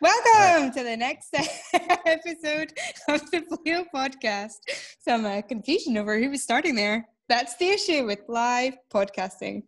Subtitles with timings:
[0.00, 1.32] Welcome to the next
[1.72, 2.72] episode
[3.08, 4.56] of the Blue podcast.
[5.00, 7.08] Some uh, confusion over who was starting there.
[7.30, 9.62] That's the issue with live podcasting.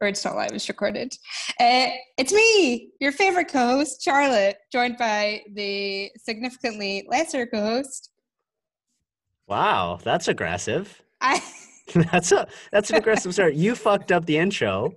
[0.00, 1.12] Or it's not live, it's recorded.
[1.58, 8.10] Uh, it's me, your favorite co host, Charlotte, joined by the significantly lesser co host.
[9.48, 11.02] Wow, that's aggressive.
[11.20, 11.42] I.
[12.12, 13.54] that's a that's an aggressive start.
[13.54, 14.94] You fucked up the intro,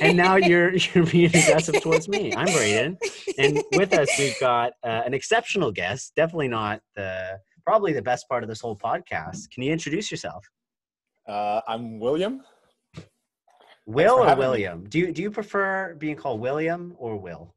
[0.00, 2.34] and now you're you're being aggressive towards me.
[2.34, 2.98] I'm Braden,
[3.38, 6.12] and with us we've got uh, an exceptional guest.
[6.16, 9.50] Definitely not the probably the best part of this whole podcast.
[9.50, 10.44] Can you introduce yourself?
[11.28, 12.42] Uh, I'm William.
[13.86, 14.82] Will or William?
[14.82, 14.88] Me.
[14.88, 17.54] Do you do you prefer being called William or Will?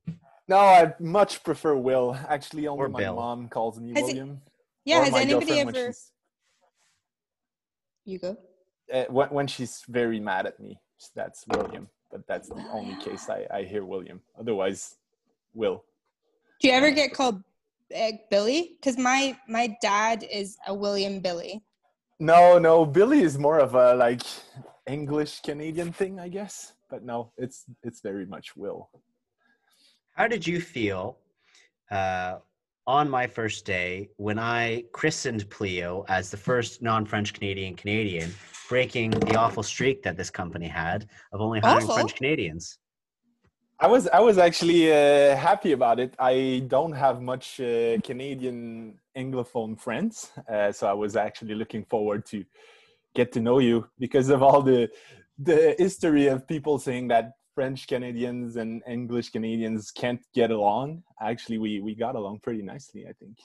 [0.47, 2.17] No, I much prefer Will.
[2.29, 3.15] Actually, only or my Bill.
[3.15, 4.29] mom calls me Has William.
[4.29, 4.51] It,
[4.85, 5.93] yeah, Or has my anybody ever?
[8.05, 8.37] You go.
[8.93, 10.79] Uh, when, when she's very mad at me,
[11.15, 11.87] that's William.
[12.11, 14.21] But that's the only case I, I hear William.
[14.39, 14.95] Otherwise,
[15.53, 15.83] Will.
[16.61, 17.43] Do you ever get called
[17.95, 18.77] uh, Billy?
[18.79, 21.63] Because my my dad is a William Billy.
[22.19, 24.21] No, no, Billy is more of a like
[24.87, 26.73] English Canadian thing, I guess.
[26.89, 28.89] But no, it's it's very much Will.
[30.15, 31.17] How did you feel
[31.91, 32.37] uh,
[32.87, 38.33] on my first day when I christened Pleo as the first non-French Canadian Canadian,
[38.69, 41.95] breaking the awful streak that this company had of only hiring Awful?
[41.95, 42.79] French Canadians?
[43.79, 46.15] I was I was actually uh, happy about it.
[46.17, 52.25] I don't have much uh, Canadian anglophone friends, uh, so I was actually looking forward
[52.27, 52.43] to
[53.13, 54.89] get to know you because of all the
[55.37, 61.01] the history of people saying that French Canadians and English Canadians can't get along.
[61.19, 63.35] Actually, we we got along pretty nicely, I think.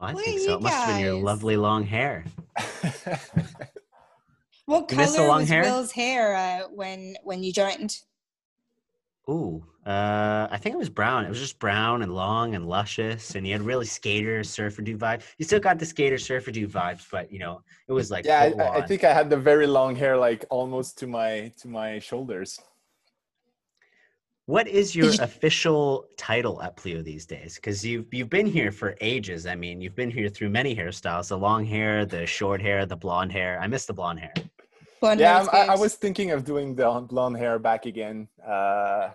[0.00, 0.54] Well, I Look think so.
[0.54, 2.24] It must have been your lovely long hair.
[4.64, 5.62] What You color long was hair?
[5.62, 7.98] Will's hair uh, when when you joined?
[9.30, 11.24] Ooh, uh, I think it was brown.
[11.24, 14.98] It was just brown and long and luscious, and he had really skater surfer dude
[14.98, 15.22] vibe.
[15.38, 18.50] You still got the skater surfer dude vibes, but you know it was like yeah,
[18.58, 22.00] I, I think I had the very long hair, like almost to my to my
[22.00, 22.58] shoulders.
[24.46, 27.56] What is your you- official title at Pleo these days?
[27.56, 29.44] Because you've you've been here for ages.
[29.44, 32.96] I mean, you've been here through many hairstyles: the long hair, the short hair, the
[32.96, 33.58] blonde hair.
[33.60, 34.32] I miss the blonde hair.
[35.00, 38.28] Blonde yeah, hair I'm- I, I was thinking of doing the blonde hair back again.
[38.46, 39.10] Uh,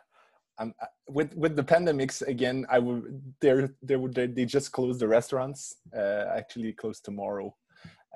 [0.57, 2.65] I'm, I- with with the pandemics again.
[2.69, 5.77] I would they're they would they, they just closed the restaurants.
[5.95, 7.55] Uh, actually, closed tomorrow,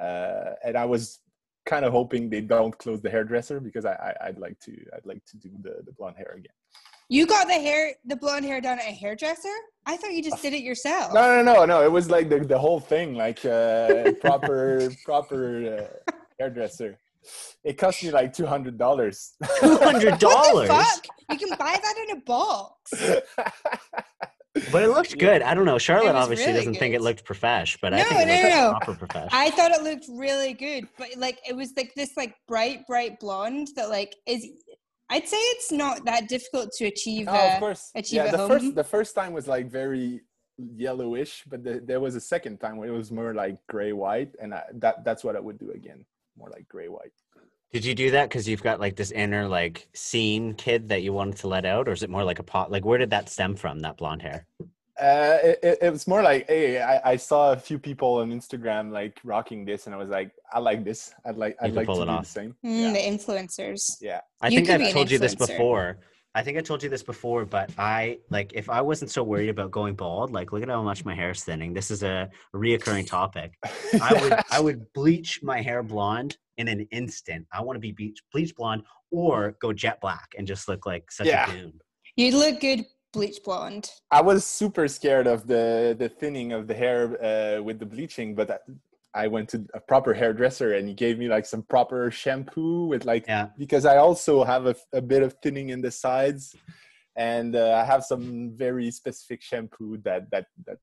[0.01, 1.19] uh, and I was
[1.65, 5.05] kind of hoping they don't close the hairdresser because I, I I'd like to I'd
[5.05, 6.51] like to do the the blonde hair again.
[7.09, 9.53] You got the hair, the blonde hair done at a hairdresser?
[9.85, 11.13] I thought you just did it yourself.
[11.13, 11.83] No, no, no, no.
[11.83, 16.97] It was like the the whole thing, like uh, proper proper uh, hairdresser.
[17.63, 19.33] It cost me like two hundred dollars.
[19.59, 20.67] Two hundred What dollars.
[20.67, 21.05] the fuck?
[21.31, 22.93] You can buy that in a box.
[24.71, 25.41] But it looked good.
[25.41, 25.77] I don't know.
[25.77, 28.43] Charlotte obviously really doesn't think it looked profesh, but I No, think it no, looked
[28.55, 28.77] no, no.
[28.79, 29.29] proper profesh.
[29.33, 33.19] I thought it looked really good, but like it was like this like bright, bright
[33.19, 34.47] blonde that like is.
[35.09, 37.27] I'd say it's not that difficult to achieve.
[37.29, 37.91] Oh, of course.
[37.95, 38.49] achieve Yeah, the home.
[38.49, 40.21] first the first time was like very
[40.57, 44.33] yellowish, but the, there was a second time where it was more like gray white,
[44.41, 46.05] and I, that that's what I would do again,
[46.37, 47.13] more like gray white.
[47.71, 51.13] Did you do that because you've got like this inner like scene kid that you
[51.13, 52.71] wanted to let out, or is it more like a pot?
[52.71, 53.79] Like, where did that stem from?
[53.79, 54.47] That blonde hair.
[54.99, 58.31] Uh, it, it, it was more like, hey, I, I saw a few people on
[58.31, 61.13] Instagram like rocking this, and I was like, I like this.
[61.25, 62.23] I'd like I'd like pull to it do off.
[62.23, 62.55] the same.
[62.65, 62.93] mm, Yeah.
[62.93, 63.97] the influencers.
[64.01, 64.21] yeah.
[64.41, 65.97] I You think I've an told you this before.
[66.33, 69.47] I think I told you this before, but I like if I wasn't so worried
[69.49, 71.73] about going bald, like look at how much my hair is thinning.
[71.73, 73.53] This is a reoccurring topic.
[74.01, 77.45] I would I would bleach my hair blonde in an instant.
[77.53, 81.09] I want to be bleach, bleach blonde or go jet black and just look like
[81.09, 81.49] such Yeah.
[81.49, 81.79] a goon.
[82.17, 82.85] You'd look good
[83.15, 83.85] bleach blonde.
[84.11, 86.99] I was super scared of the the thinning of the hair
[87.29, 88.59] uh, with the bleaching, but I,
[89.23, 93.03] I went to a proper hairdresser and he gave me like some proper shampoo with
[93.13, 93.47] like Yeah.
[93.63, 96.43] because I also have a, a bit of thinning in the sides,
[97.33, 98.23] and uh, I have some
[98.65, 100.79] very specific shampoo that that that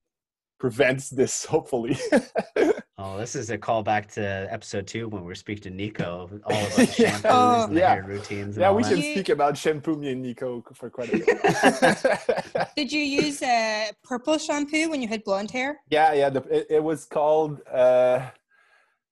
[0.66, 1.44] prevents this.
[1.44, 1.96] Hopefully,
[2.96, 6.52] Oh, this is a callback to episode two when we were speaking to Nico, all
[6.54, 7.18] about the Yeah.
[7.18, 7.64] shampoos Oh.
[7.64, 7.94] and Yeah.
[7.94, 8.56] hair routines.
[8.56, 8.90] Yeah, we that.
[8.94, 12.68] can speak about shampoo, me and Nico, for quite a bit.
[12.76, 15.80] Did you use a purple shampoo when you had blonde hair?
[15.90, 16.30] yeah, yeah.
[16.30, 18.20] The, it, it was called uh,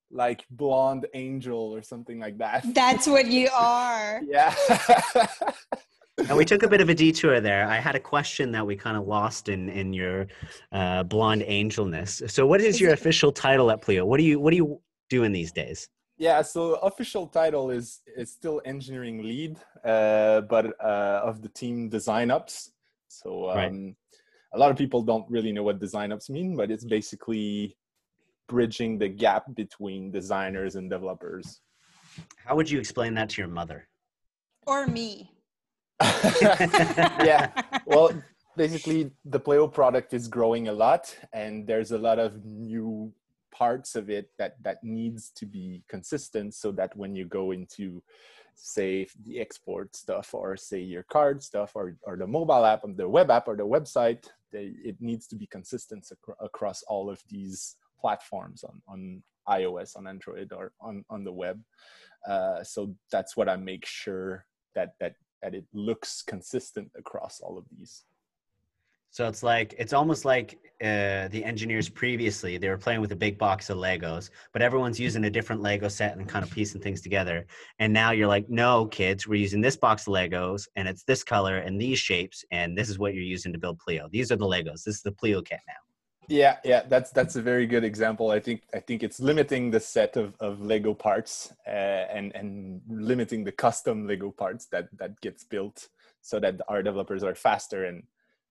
[0.09, 2.63] like blonde angel or something like that.
[2.73, 4.21] That's what you are.
[4.25, 4.55] Yeah.
[6.29, 7.67] And we took a bit of a detour there.
[7.67, 10.27] I had a question that we kind of lost in in your
[10.71, 12.21] uh, blonde angelness.
[12.27, 14.05] So, what is Is your official title at Pleo?
[14.05, 14.79] What do you What are you
[15.09, 15.89] doing these days?
[16.17, 16.41] yeah.
[16.43, 22.69] So official title is is still engineering lead, uh, but uh, of the team DesignOps.
[23.07, 23.95] So um, Right.
[24.53, 27.75] a lot of people don't really know what DesignOps mean, but it's basically
[28.47, 31.61] bridging the gap between designers and developers.
[32.45, 33.87] How would you explain that to your mother?
[34.67, 35.31] Or me.
[37.23, 37.49] yeah.
[37.85, 38.11] Well,
[38.57, 43.13] basically, the Pleo product is growing a lot, and there's a lot of new
[43.51, 48.01] parts of it that that needs to be consistent, so that when you go into
[48.55, 52.93] say the export stuff or say your card stuff or, or the mobile app or
[52.93, 57.09] the web app or the website they, it needs to be consistent ac- across all
[57.09, 61.59] of these platforms on, on ios on android or on, on the web
[62.27, 64.45] uh, so that's what i make sure
[64.75, 68.03] that that that it looks consistent across all of these
[69.13, 73.15] so it's like it's almost like uh, the engineers previously they were playing with a
[73.15, 76.79] big box of Legos, but everyone's using a different Lego set and kind of piecing
[76.79, 77.45] things together.
[77.79, 81.25] And now you're like, no, kids, we're using this box of Legos, and it's this
[81.25, 84.07] color and these shapes, and this is what you're using to build Pleo.
[84.09, 84.83] These are the Legos.
[84.85, 85.90] This is the Pleo kit now.
[86.31, 88.31] Yeah, yeah, that's that's a very good example.
[88.31, 92.81] I think I think it's limiting the set of, of Lego parts uh, and and
[92.87, 95.89] limiting the custom Lego parts that that gets built
[96.21, 98.03] so that our developers are faster and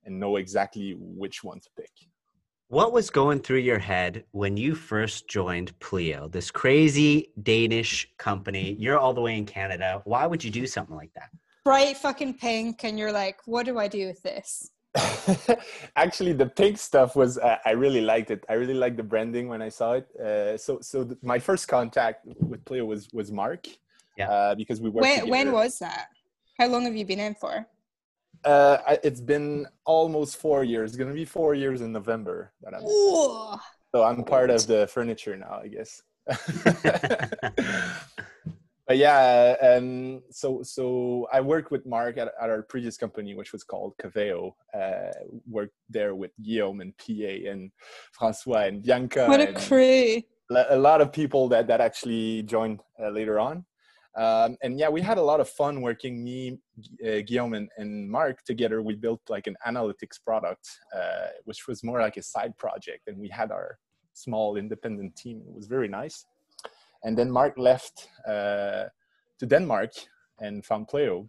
[0.04, 1.90] and know exactly which one to pick.
[2.68, 8.76] What was going through your head when you first joined Pleo, this crazy Danish company?
[8.78, 10.02] You're all the way in Canada.
[10.04, 11.30] Why would you do something like that?
[11.64, 14.70] Bright fucking pink, and you're like, what do I do with this?
[15.96, 18.44] Actually, the pink stuff was uh, I really liked it.
[18.48, 20.08] I really liked the branding when I saw it.
[20.16, 23.68] Uh, so, so th- my first contact with Pleo was was Mark.
[24.16, 24.28] Yeah.
[24.28, 25.02] Uh, because we worked.
[25.02, 25.30] When, together.
[25.30, 26.08] when was that?
[26.58, 27.66] How long have you been in for?
[28.44, 30.90] Uh, I- it's been almost four years.
[30.90, 32.52] It's gonna be four years in November.
[32.62, 36.02] That I'm, so I'm part of the furniture now, I guess.
[38.90, 43.52] but yeah, um, so so I worked with Mark at, at our previous company, which
[43.52, 44.54] was called Caveo.
[44.74, 45.12] Uh,
[45.48, 47.70] worked there with Guillaume and PA and
[48.10, 49.28] Francois and Bianca.
[49.28, 50.20] What a crew.
[50.50, 53.64] a lot of people that that actually joined uh, later on.
[54.16, 56.24] Um, and yeah, we had a lot of fun working.
[56.24, 56.58] Me,
[57.06, 58.82] uh, Guillaume, and, and Mark together.
[58.82, 63.18] We built like an analytics product, uh, which was more like a side project, and
[63.18, 63.78] we had our
[64.14, 65.44] small independent team.
[65.46, 66.26] It was very nice.
[67.02, 68.84] And then Mark left uh,
[69.38, 69.92] to Denmark
[70.40, 71.28] and found Pleo,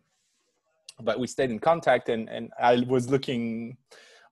[1.02, 2.10] but we stayed in contact.
[2.10, 3.78] And and I was looking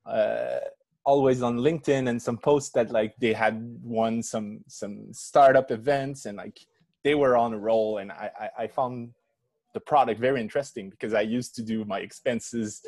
[0.05, 0.59] uh,
[1.05, 6.25] always on LinkedIn and some posts that like they had won some some startup events
[6.25, 6.59] and like
[7.03, 9.11] they were on a roll and I, I, I found
[9.73, 12.81] the product very interesting because I used to do my expenses.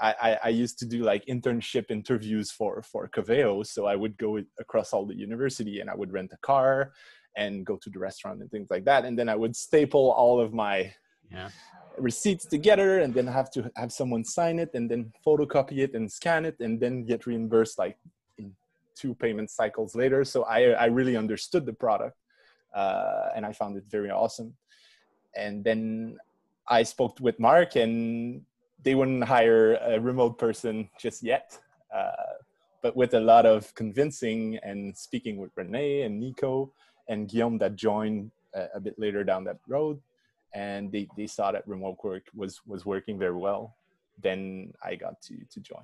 [0.00, 4.38] I, I, used to do like internship interviews for for Caveo, so I would go
[4.60, 6.92] across all the university and I would rent a car
[7.38, 10.36] and go to the restaurant and things like that, and then I would staple all
[10.44, 10.76] of my
[11.30, 11.48] yeah.
[11.96, 16.04] receipts together and then have to have someone sign it and then photocopy it and
[16.18, 17.96] scan it and then get reimbursed like
[18.38, 18.46] in
[19.00, 20.20] two payment cycles later.
[20.24, 22.16] So I I really understood the product
[22.74, 24.54] uh, and I found it very awesome.
[25.36, 26.18] And then
[26.68, 28.42] I spoke with Mark, and
[28.82, 31.58] they wouldn't hire a remote person just yet.
[31.94, 32.34] Uh,
[32.82, 36.72] but with a lot of convincing and speaking with Renee and Nico
[37.08, 40.00] and Guillaume that joined a, a bit later down that road,
[40.54, 43.74] and they, they saw that remote work was was working very well.
[44.22, 45.82] Then I got to to join.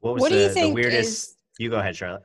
[0.00, 1.08] What was What do the, you the think weirdest?
[1.30, 2.24] is- You go ahead, Charlotte.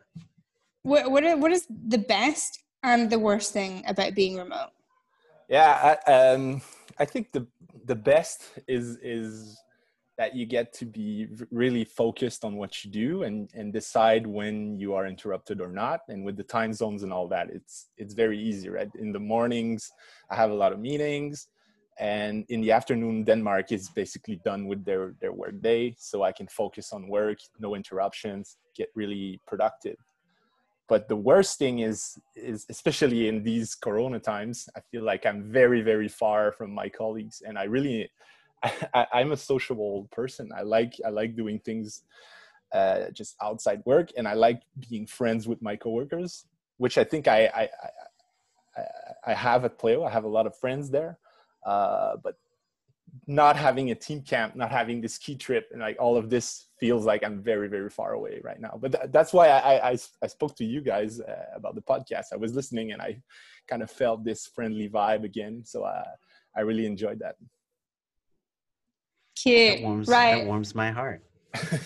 [0.84, 4.72] What, what, are- what is the best and the worst thing about being remote?
[5.50, 6.62] Yeah, I, um,
[6.98, 7.46] I think the
[7.86, 9.58] the best is is
[10.20, 14.78] that you get to be really focused on what you do and and decide when
[14.78, 16.02] you are interrupted or not.
[16.10, 18.92] And with the time zones and all that, it's it's very easy, right?
[19.00, 19.90] In the mornings,
[20.30, 21.48] I have a lot of meetings,
[22.00, 26.34] and in the afternoon, Denmark is basically done with their their work day, so I
[26.34, 29.98] can focus on work, no interruptions, get really productive
[30.90, 32.00] but the worst thing is
[32.36, 36.90] is especially in these corona times i feel like i'm very very far from my
[36.90, 38.10] colleagues and i really
[38.94, 42.04] I, i'm a sociable person i like i like doing things
[42.72, 46.46] uh, just outside work and i like being friends with my coworkers
[46.78, 47.70] which i think i i
[48.78, 51.18] i, I have at pleo i have a lot of friends there
[51.66, 52.36] uh, but
[53.28, 56.68] not having a team camp, not having this ski trip, and like all of this
[56.80, 58.78] feels like I'm very, very far away right now.
[58.80, 62.28] But th- that's why I, I, I spoke to you guys uh, about the podcast.
[62.34, 63.22] I was listening and I
[63.68, 65.64] kind of felt this friendly vibe again.
[65.66, 66.04] So uh,
[66.56, 67.36] I really enjoyed that.
[69.42, 69.80] Cute.
[69.80, 70.36] That warms, right.
[70.40, 71.24] that warms my heart.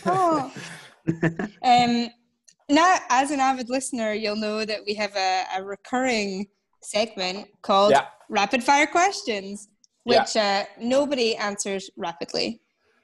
[0.05, 0.51] Oh.
[1.63, 2.09] um,
[2.69, 6.47] now, as an avid listener, you'll know that we have a, a recurring
[6.81, 8.05] segment called Yeah.
[8.29, 9.67] Rapid Fire Questions,
[10.05, 10.21] Yeah.
[10.21, 12.61] which uh, nobody answers rapidly.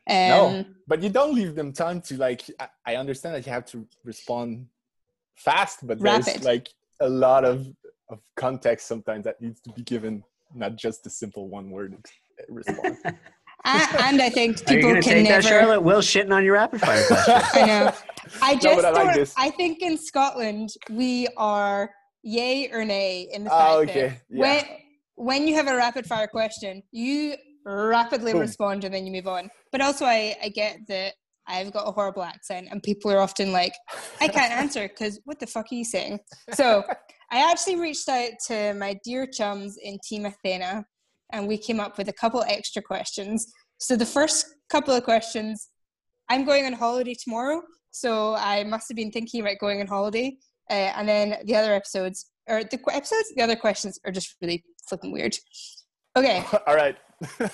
[0.10, 0.66] Um, No.
[0.88, 2.42] But you don't leave them time to like.
[2.60, 4.66] I, I understand that you have to respond
[5.36, 6.44] fast, but there's Rapid.
[6.44, 7.68] like a lot of
[8.10, 10.24] of context sometimes that needs to be given,
[10.56, 11.96] not just a simple one word
[12.50, 12.98] response.
[13.66, 15.42] a- and I think Are you people gonna can take never.
[15.42, 15.82] that, Charlotte?
[15.82, 17.34] Will shitting on your rapid fire question.
[17.54, 17.92] I know.
[18.42, 19.34] I just but I like don't.
[19.38, 21.92] I think in Scotland we are
[22.24, 24.20] yay or nay in the fact Ah, that okay.
[24.30, 24.42] Yeah.
[24.42, 24.64] when
[25.16, 27.36] when you have a rapid fire question, you
[27.66, 28.42] rapidly Boom.
[28.42, 29.50] respond and then you move on.
[29.72, 31.14] But also, I I get that
[31.48, 33.74] I've got a horrible accent, and people are often like,
[34.22, 36.20] I can't answer because what the fuck are you saying?
[36.54, 36.84] So
[37.32, 40.86] I actually reached out to my dear chums in Team Athena,
[41.32, 43.52] and we came up with a couple extra questions.
[43.78, 45.70] So the first couple of questions,
[46.30, 50.38] I'm going on holiday tomorrow, so I must have been thinking about going on holiday.
[50.70, 54.36] Uh, and then the other episodes, or the qu- episodes, the other questions are just
[54.42, 55.36] really flipping weird.
[56.16, 56.98] Okay, All right.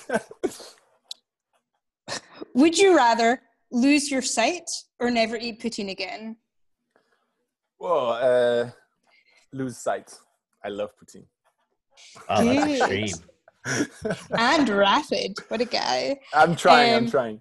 [2.54, 3.40] would you rather
[3.72, 6.36] lose your sight or never eat poutine again?
[7.78, 8.70] Well, Uh,
[9.52, 10.12] lose sight.
[10.64, 11.26] I love poutine.
[12.28, 13.00] Oh, that's Good.
[13.02, 13.28] extreme.
[14.38, 16.18] And rapid, what a guy.
[16.34, 16.94] I'm trying.
[16.94, 17.40] Um, I'm trying.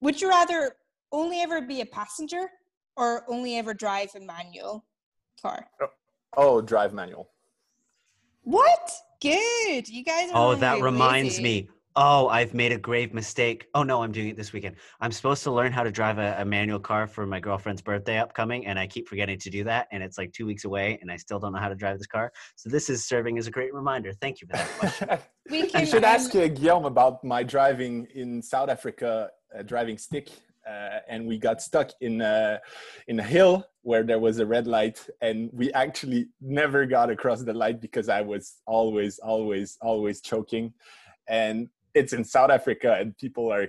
[0.00, 0.76] Would you rather
[1.12, 2.48] only ever be a passenger
[2.96, 4.84] or only ever drive a manual
[5.40, 5.66] car?
[6.36, 7.28] Oh, drive manual.
[8.42, 8.90] What?
[9.20, 9.88] Good.
[9.88, 11.42] You guys are Oh, really that reminds lazy.
[11.42, 11.68] me.
[11.94, 13.68] Oh, I've made a grave mistake.
[13.74, 14.76] Oh no, I'm doing it this weekend.
[15.00, 18.18] I'm supposed to learn how to drive a, a manual car for my girlfriend's birthday
[18.18, 19.88] upcoming, and I keep forgetting to do that.
[19.92, 22.06] And it's like two weeks away, and I still don't know how to drive this
[22.06, 22.32] car.
[22.56, 24.14] So this is serving as a great reminder.
[24.14, 25.08] Thank you for that question.
[25.50, 29.62] We I can should um, ask uh, Guillaume about my driving in South Africa, uh,
[29.62, 30.30] driving stick,
[30.66, 32.58] uh, and we got stuck in uh,
[33.08, 37.42] in a hill where there was a red light, and we actually never got across
[37.42, 40.72] the light because I was always, always, always choking,
[41.28, 43.68] and it's in South Africa, and people are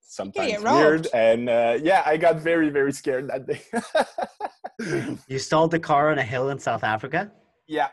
[0.00, 3.62] sometimes weird, and uh, yeah, I got very, very scared that day.
[5.28, 7.30] you stalled the car on a hill in South Africa.
[7.66, 7.88] yeah,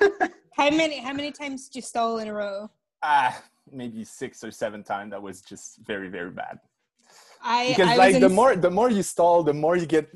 [0.56, 2.70] How many how many times did you stall in a row?
[3.02, 5.10] ah, maybe six or seven times.
[5.10, 6.58] That was just very, very bad.
[7.42, 10.08] I because I like the more the more you stall the more you get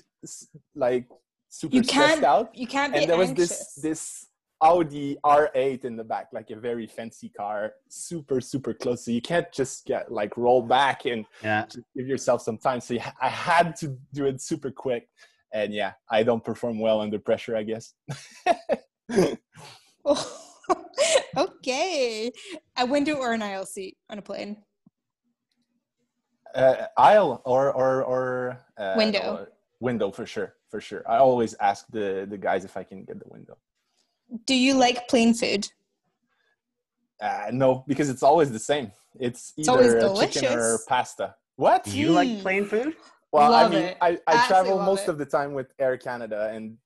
[0.74, 1.06] like
[1.50, 4.27] super you stressed can't out you can't be and there was this this
[4.60, 9.20] audi r8 in the back like a very fancy car super super close so you
[9.22, 11.62] can't just get like roll back and Yeah.
[11.66, 15.08] just give yourself some time so ha- i had to do it super quick
[15.52, 17.94] and yeah i don't perform well under pressure i guess
[21.36, 22.30] okay.
[22.76, 24.56] A window or an aisle seat on a plane?
[26.54, 29.18] uh, aisle or or or uh, Window.
[29.20, 29.44] no, uh,
[29.80, 33.18] window for sure for sure i always ask the the guys if i can get
[33.18, 33.56] the window
[34.46, 35.68] Do you like plain food?
[37.20, 38.92] Uh, no, because it's always the same.
[39.18, 41.34] It's It's always either a chicken or pasta.
[41.56, 41.84] What?
[41.84, 42.42] Do you like Mm.
[42.42, 42.94] plain food?
[43.32, 43.96] Well, Love I mean, it.
[44.00, 45.08] I, I Absolutely travel most it.
[45.08, 46.78] of the time with Air Canada, and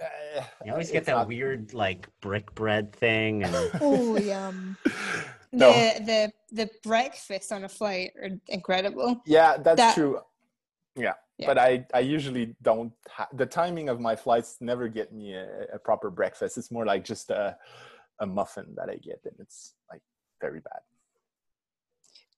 [0.00, 4.76] uh, You always get that not- weird like brick bread thing, and Oh yum.
[5.52, 5.72] No.
[5.72, 6.32] The the
[6.64, 9.22] the breakfast on a flight are incredible.
[9.26, 10.20] Yeah, that's that- true.
[10.96, 11.14] Yeah.
[11.38, 11.46] Yeah.
[11.48, 12.92] but I I usually don't.
[13.10, 16.56] Ha- the timing of my flights never get me a, a proper breakfast.
[16.56, 17.56] It's more like just a
[18.20, 20.00] a muffin that I get, and it's like
[20.40, 20.80] very bad.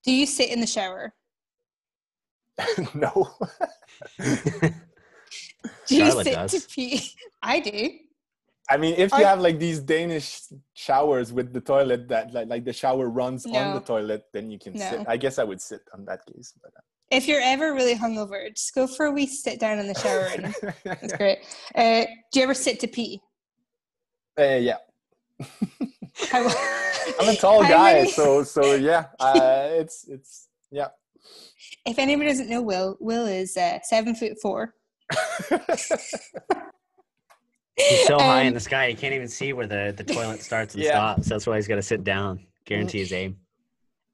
[0.05, 1.14] Do you sit in the shower?
[2.95, 3.31] no.
[5.87, 6.52] Do you Charlotte sit does.
[6.67, 7.11] to pee?
[7.43, 7.90] I do.
[8.71, 10.43] I mean, if you Are- have like these Danish
[10.75, 14.59] showers with the toilet that like, like the shower runs on the toilet, then you
[14.59, 15.07] can sit.
[15.09, 16.52] I guess I would sit on that case.
[16.62, 19.87] But, uh, If you're ever really hungover, just go for a wee sit down in
[19.88, 20.29] the shower.
[20.37, 20.55] And
[21.03, 21.38] it's great.
[21.75, 23.21] Uh, do you ever sit to pee?
[24.38, 24.77] Uh, yeah,
[26.31, 26.47] How,
[27.19, 30.88] I'm a tall guy, many- so so yeah, uh, it's it's yeah.
[31.87, 34.75] if anybody doesn't know, Will Will is uh, seven foot four.
[37.77, 40.43] he's so high in Um, the sky he can't even see where the, the toilet
[40.43, 40.91] starts and Yeah.
[40.91, 41.29] stops.
[41.29, 42.41] That's why he's got to sit down.
[42.65, 43.38] Guarantee his aim.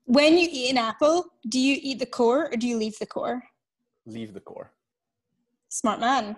[0.07, 3.07] When you eat an apple, do you eat the core or do you leave the
[3.07, 3.43] core?
[4.07, 4.71] Leave the core.
[5.69, 6.37] Smart man.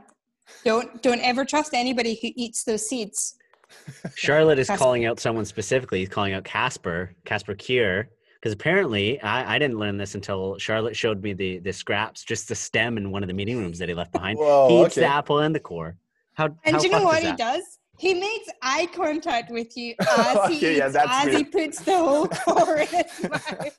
[0.64, 3.36] Don't don't ever trust anybody who eats those seeds.
[4.14, 4.78] Charlotte is Casper.
[4.78, 5.98] calling out someone specifically.
[5.98, 10.94] He's calling out Casper, Casper Kier, because apparently I, I didn't learn this until Charlotte
[10.94, 13.88] showed me the the scraps, just the stem in one of the meeting rooms that
[13.88, 14.38] he left behind.
[14.38, 15.96] Whoa, he eats the apple and the core.
[16.34, 17.78] How And how do you know what he does?
[17.98, 22.76] He makes eye contact with you as he yeah, as he puts the whole core
[22.78, 23.78] in his mouth.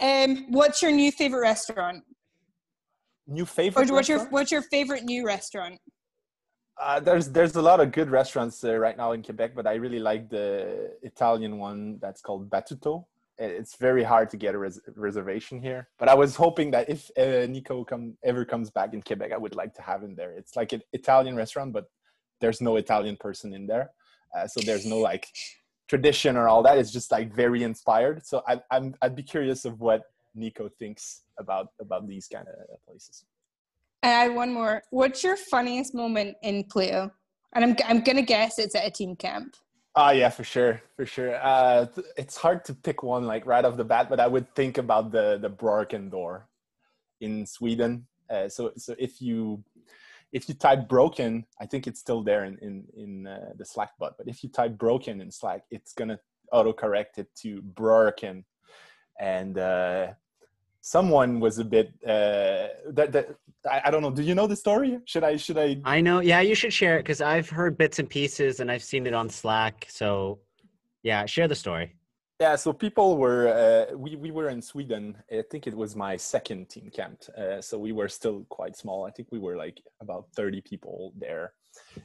[0.00, 2.04] Um, what's your new favorite restaurant?
[3.26, 3.90] New Or favorite.
[3.90, 5.78] what's your what's your favorite new restaurant?
[6.80, 9.74] Uh, there's there's a lot of good restaurants uh, right now in Quebec, but I
[9.74, 13.04] really like the Italian one that's called Battuto.
[13.38, 15.88] It's very hard to get a res- reservation here.
[15.98, 19.38] But I was hoping that if uh, Nico come ever comes back in Quebec, I
[19.38, 20.32] would like to have him there.
[20.32, 21.86] It's like an Italian restaurant, but
[22.40, 23.90] there's no Italian person in there,
[24.36, 25.26] uh, so there's no like
[25.88, 26.78] tradition or all that.
[26.78, 28.26] It's just like very inspired.
[28.26, 30.02] So I, I'm I'd be curious of what
[30.34, 33.24] Nico thinks about about these kind of places.
[34.02, 34.82] I had one more.
[34.90, 37.10] What's your funniest moment in Pleo?
[37.54, 39.56] And I'm I'm gonna guess it's at a team camp.
[40.00, 41.34] Ah, yeah, for sure, for sure.
[41.42, 41.86] Uh,
[42.16, 45.10] it's hard to pick one like right off the bat, but I would think about
[45.10, 46.46] the the broken door
[47.20, 48.06] in Sweden.
[48.30, 49.64] Uh, so so if you
[50.32, 53.90] if you type broken, I think it's still there in in, in uh, the Slack
[53.98, 54.14] bot.
[54.16, 56.20] But if you type broken in Slack, it's gonna
[56.52, 58.44] autocorrect it to broken,
[59.18, 60.12] and uh,
[60.88, 63.26] someone was a bit uh, that that
[63.70, 64.10] I, I, don't know.
[64.10, 64.98] Do you know the story?
[65.04, 65.76] Should I should I?
[65.84, 66.20] I know.
[66.20, 69.12] Yeah, you should share it because I've heard bits and pieces and I've seen it
[69.12, 69.86] on Slack.
[69.90, 70.38] So
[71.02, 71.94] yeah, share the story.
[72.40, 75.04] Yeah, so people were uh, we we were in Sweden.
[75.30, 77.18] I think it was my second team camp.
[77.36, 79.04] Uh, so we were still quite small.
[79.04, 81.52] I think we were like about thirty people there.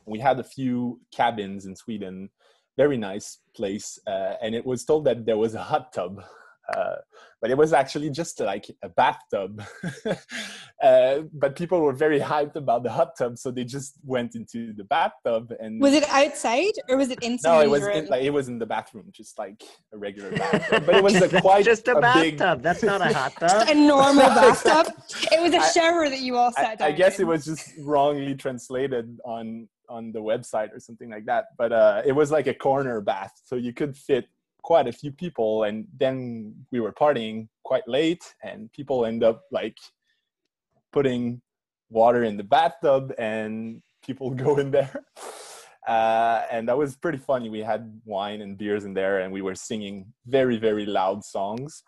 [0.05, 2.29] We had a few cabins in Sweden.
[2.75, 6.23] Very nice place, uh, and it was told that there was a hot tub
[6.71, 6.95] uh,
[7.41, 9.61] but it was actually just like a bathtub.
[10.81, 14.71] uh, but people were very hyped about the hot tub, so they just went into
[14.71, 15.51] the bathtub.
[15.59, 17.51] And was it outside or was it inside?
[17.51, 19.61] No, it was in, like it was in the bathroom, just like
[19.93, 20.85] a regular bathtub.
[20.85, 22.59] But it was a quite just a, a bathtub.
[22.59, 22.63] Big...
[22.63, 23.49] That's not a hot tub.
[23.49, 24.93] Just a normal bathtub.
[25.29, 26.87] It was a shower I, that you all sat I, down.
[26.87, 27.25] I guess in.
[27.25, 31.47] it was just wrongly translated on on the website or something like that.
[31.57, 34.27] But uh, it was like a corner bath, so you could fit
[34.63, 39.41] quite a few people and then we were partying quite late and people end up
[39.51, 39.77] like
[40.91, 41.41] putting
[41.89, 45.03] water in the bathtub and people go in there
[45.87, 49.41] uh, and that was pretty funny we had wine and beers in there and we
[49.41, 51.83] were singing very very loud songs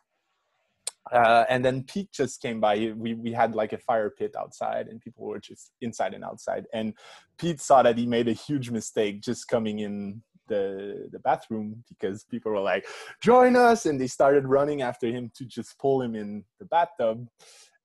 [1.11, 2.91] uh, and then Pete just came by.
[2.95, 6.65] We we had like a fire pit outside, and people were just inside and outside.
[6.73, 6.95] And
[7.37, 12.23] Pete saw that he made a huge mistake just coming in the the bathroom because
[12.23, 12.85] people were like
[13.21, 17.27] join us and they started running after him to just pull him in the bathtub.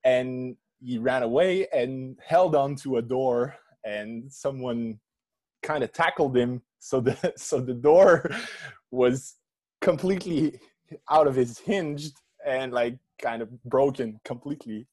[0.03, 4.99] And he ran away and held on to a door and someone
[5.63, 6.61] kind of tackled him.
[6.79, 8.29] So the so the door
[8.91, 9.35] was
[9.81, 10.59] completely
[11.09, 12.13] out of his hinged
[12.45, 14.87] and like kind of broken completely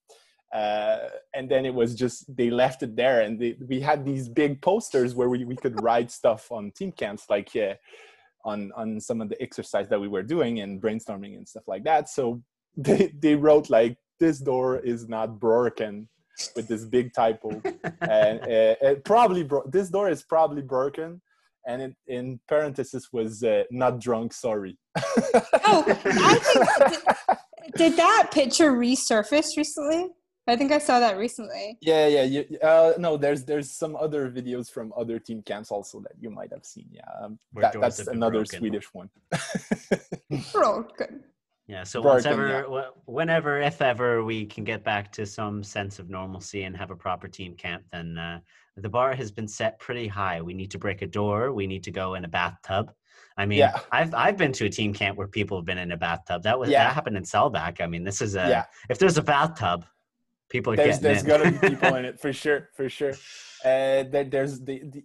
[0.53, 0.99] uh,
[1.35, 3.21] and then it was just they left it there.
[3.21, 6.93] And they, we had these big posters where we, we could write stuff on team
[6.93, 7.75] camps like uh,
[8.45, 11.85] on on some of the exercise that we were doing and brainstorming and stuff like
[11.85, 12.09] that.
[12.09, 12.43] So
[12.77, 16.09] they, they wrote like this door is not broken
[16.55, 17.61] with this big typo.
[18.01, 21.21] And uh, it probably bro- this door is probably broken.
[21.67, 24.79] And it, in parenthesis was uh, not drunk sorry.
[24.97, 27.35] Oh i think
[27.77, 30.09] did, did that picture resurface recently
[30.49, 31.77] I think I saw that recently.
[31.81, 32.23] Yeah, yeah.
[32.23, 36.31] You, uh, no, there's there's some other videos from other team camps also that you
[36.31, 36.89] might have seen.
[36.91, 38.59] Yeah, um, that, that's another broken.
[38.59, 39.11] Swedish one.
[40.53, 41.25] broken.
[41.67, 41.85] Yeah.
[41.85, 42.85] So broken, ever, yeah.
[43.05, 46.97] whenever, if ever, we can get back to some sense of normalcy and have a
[46.97, 48.41] proper team camp, then uh,
[48.79, 50.41] the bar has been set pretty high.
[50.41, 51.53] We need to break a door.
[51.53, 52.91] We need to go in a bathtub.
[53.37, 53.79] I mean, yeah.
[53.93, 56.43] I've I've been to a team camp where people have been in a bathtub.
[56.43, 56.85] That was yeah.
[56.85, 57.81] that happened in Selbach.
[57.81, 58.65] I mean, this is a yeah.
[58.89, 59.85] if there's a bathtub,
[60.49, 63.13] people are there's, there's gonna be people in it for sure for sure.
[63.65, 65.05] Uh there, there's the, the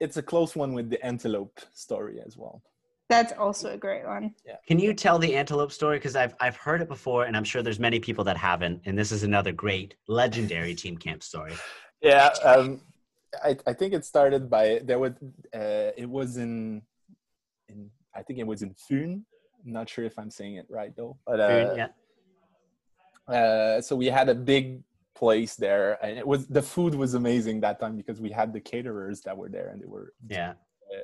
[0.00, 2.62] it's a close one with the antelope story as well.
[3.08, 4.34] That's also a great one.
[4.46, 4.54] Yeah.
[4.68, 5.98] Can you tell the antelope story?
[5.98, 8.98] Because i've i've heard it before and i'm sure there's many people that haven't and
[8.98, 11.54] this is another great legendary team camp story.
[12.02, 12.80] Yeah um
[13.44, 15.12] i i think it started by there was
[15.54, 16.82] uh it was in
[17.68, 19.24] in i think it was in Fun.
[19.64, 21.88] i'm not sure if i'm saying it right though but uh Fun, yeah
[23.28, 24.82] uh, so we had a big
[25.14, 28.60] place there, and it was the food was amazing that time because we had the
[28.60, 30.50] caterers that were there, and they were yeah.
[30.50, 31.02] Uh,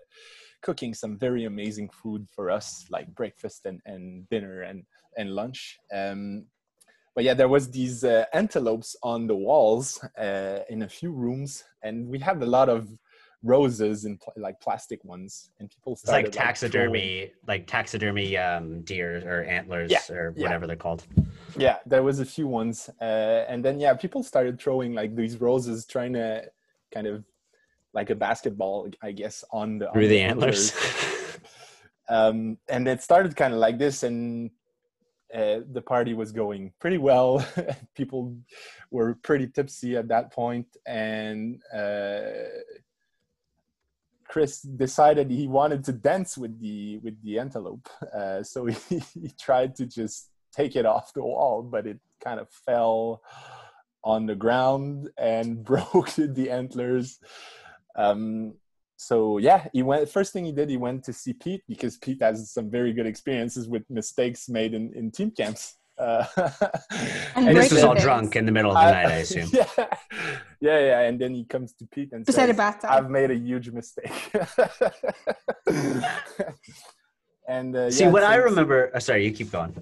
[0.63, 4.85] cooking some very amazing food for us like breakfast and, and dinner and,
[5.17, 6.45] and lunch um,
[7.15, 11.63] but yeah there was these uh, antelopes on the walls uh, in a few rooms
[11.83, 12.89] and we have a lot of
[13.47, 18.37] roses and pl- like plastic ones and people started it's like taxidermy like, like taxidermy
[18.37, 20.67] um, deer or antlers yeah, or whatever yeah.
[20.67, 21.05] they're called
[21.57, 25.41] yeah there was a few ones uh, and then yeah people started throwing like these
[25.41, 26.43] roses trying to
[26.93, 27.25] kind of
[27.95, 30.73] like a basketball i guess on the through on the, the antlers,
[32.09, 34.51] um, and it started kind of like this and
[35.35, 37.45] uh, the party was going pretty well.
[37.95, 38.37] People
[38.91, 42.31] were pretty tipsy at that point, and uh,
[44.37, 47.89] Chris decided he wanted to dance with the with the antelope.
[48.15, 52.39] Uh, so he, he tried to just take it off the wall, but it kind
[52.39, 53.23] of fell
[54.05, 57.19] on the ground and broke the antlers.
[57.97, 58.55] Um,
[58.99, 60.07] so yeah, he went.
[60.11, 63.07] First thing he did, he went to see Pete because Pete has some very good
[63.07, 65.79] experiences with mistakes made in, in team camps.
[65.97, 66.27] Uh,
[67.37, 69.49] And And this was all Breaking drunk in the middle of the night, I assume.
[69.51, 69.87] Yeah,
[70.61, 71.01] yeah, yeah.
[71.01, 74.13] And then he comes to Pete and Beside a says, "I've made a huge mistake."
[77.49, 78.91] and uh, See, yeah, what I since- remember.
[78.95, 79.75] Oh, sorry, you keep going.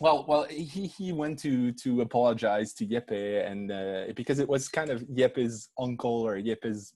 [0.00, 4.68] well, well, he he went to to apologize to Jeppe, and uh, because it was
[4.68, 6.94] kind of Jeppe's uncle or Jeppe's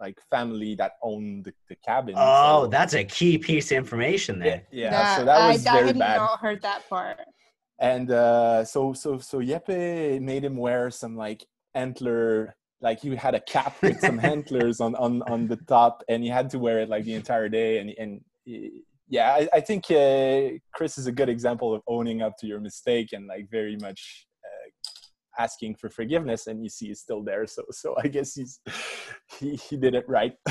[0.00, 2.14] like family that owned the, the cabin.
[2.16, 4.62] Oh, so- that's a key piece of information yeah, there.
[4.70, 5.16] yeah.
[5.16, 6.16] so that was I, I very had bad.
[6.18, 7.18] not heard that part.
[7.80, 11.44] and uh so so so Jeppe made him wear some like
[11.78, 16.22] antler like he had a cap with some antlers on on on the top and
[16.22, 18.20] he had to wear it like the entire day and and
[19.08, 22.60] yeah i, I think uh, chris is a good example of owning up to your
[22.60, 24.68] mistake and like very much uh,
[25.42, 28.60] asking for forgiveness and you see he's still there so so i guess he's
[29.38, 30.34] he, he did it right.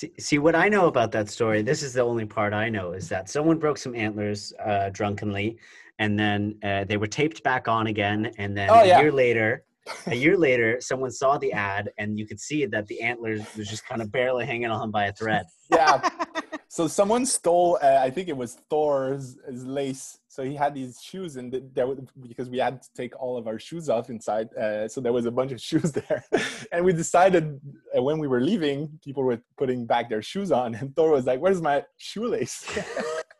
[0.00, 2.92] See, see, what I know about that story, this is the only part I know,
[2.92, 5.58] is that someone broke some antlers uh, drunkenly,
[6.00, 8.20] and then uh, they were taped back on again.
[8.42, 9.00] And then Oh, a yeah.
[9.00, 9.50] year later,
[10.06, 13.68] a year later, someone saw the ad, and you could see that the antlers was
[13.68, 15.44] just kind of barely hanging on by a thread.
[15.70, 15.94] yeah
[16.72, 20.18] So someone stole, uh, I think it was Thor's his lace.
[20.28, 23.48] So he had these shoes, and there was, because we had to take all of
[23.50, 26.24] our shoes off inside, uh, so there was a bunch of shoes there.
[26.70, 27.44] and we decided
[27.96, 31.26] uh, when we were leaving, people were putting back their shoes on, and Thor was
[31.30, 31.76] like, "Where's my
[32.10, 32.56] shoelace?"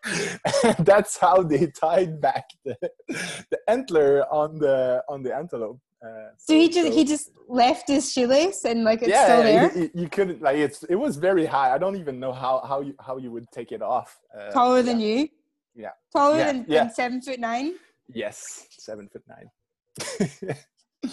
[0.04, 2.76] And that's how they tied back the,
[3.08, 5.80] the antler on the on the antelope.
[6.04, 9.78] Uh, So he just he just left his shoelace and like it's yeah, still there.
[9.78, 11.74] You, you couldn't like it's it was very high.
[11.74, 14.18] I don't even know how how you how you would take it off.
[14.36, 14.82] Uh, Taller yeah.
[14.82, 15.28] than you.
[15.74, 15.90] Yeah.
[16.12, 16.84] Taller Yeah, than, yeah.
[16.84, 17.74] than seven foot nine.
[18.12, 20.56] Yes, seven foot nine.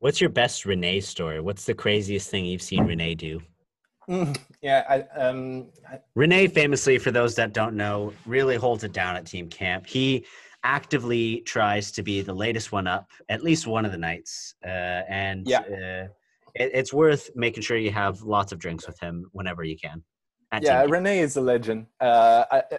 [0.00, 1.40] What's your best Renee story?
[1.40, 3.40] What's the craziest thing you've seen Renee do?
[4.08, 8.92] Mm, yeah, I, um, I, Renee, famously, for those that don't know, really holds it
[8.92, 9.86] down at team camp.
[9.86, 10.24] He
[10.64, 14.68] actively tries to be the latest one up at least one of the nights, uh,
[15.08, 15.60] and Yeah.
[15.60, 16.08] uh,
[16.54, 20.02] it, it's worth making sure you have lots of drinks with him whenever you can.
[20.62, 20.90] yeah, camp.
[20.92, 21.86] Renee is a legend.
[22.00, 22.78] Uh, I, I-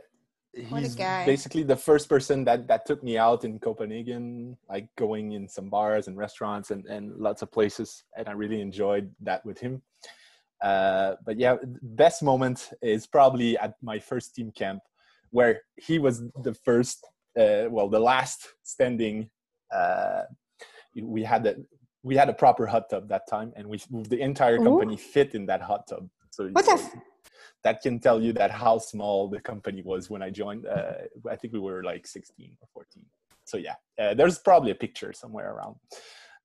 [0.70, 1.26] What a he's guy.
[1.28, 5.70] basically the first person that that took me out in Copenhagen, like going in some
[5.70, 9.84] bars and restaurants and and lots of places, and I really enjoyed that with him.
[10.62, 14.82] Uh, but yeah, best moment is probably at my first team camp,
[15.32, 17.06] where he was the first,
[17.40, 19.30] uh, well, the last standing.
[19.74, 20.24] Uh,
[21.02, 21.56] we had a
[22.04, 24.64] we had a proper hot tub that time, and we the entire Ooh.
[24.64, 26.10] company fit in that hot tub.
[26.32, 27.02] So What the
[27.64, 30.66] that can tell you that how small the company was when I joined.
[30.66, 30.94] Uh,
[31.30, 33.06] I think we were like 16 or 14.
[33.46, 35.76] So yeah, uh, there's probably a picture somewhere around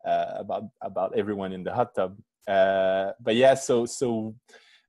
[0.04, 2.16] uh, about about everyone in the hot tub.
[2.46, 4.34] Uh, but yeah, so so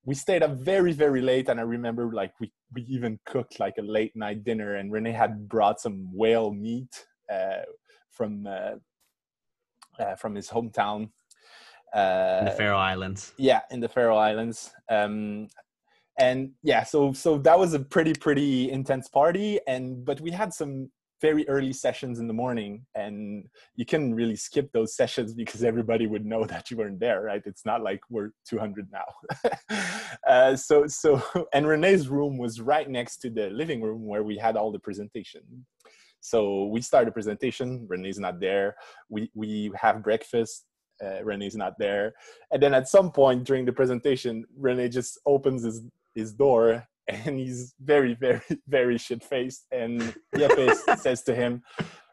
[0.05, 3.75] we stayed up very very late, and I remember like we we even cooked like
[3.77, 7.63] a late night dinner, and Renee had brought some whale meat uh,
[8.11, 8.75] from uh,
[9.99, 11.09] uh, from his hometown.
[11.93, 13.31] Uh, in the Faroe Islands.
[13.37, 15.47] yeah in the faroe islands um
[16.19, 20.53] and yeah so so that was a pretty pretty intense party and but we had
[20.53, 20.89] some
[21.21, 26.07] very early sessions in the morning and you can really skip those sessions because everybody
[26.07, 27.41] would know that you weren't there right?
[27.45, 29.49] It's not like we're 200 now.
[30.27, 31.21] Uh, so so
[31.53, 34.79] and renee's room was right next to the living room where we had all the
[34.79, 35.41] presentation.
[36.19, 38.75] So we start a presentation renee's not there.
[39.09, 40.65] We we have breakfast
[41.03, 42.13] uh, renee's not there.
[42.51, 45.81] And then at some point during the presentation renee just opens his
[46.15, 51.61] his door and he's very very very shit faced and Jeppe says to him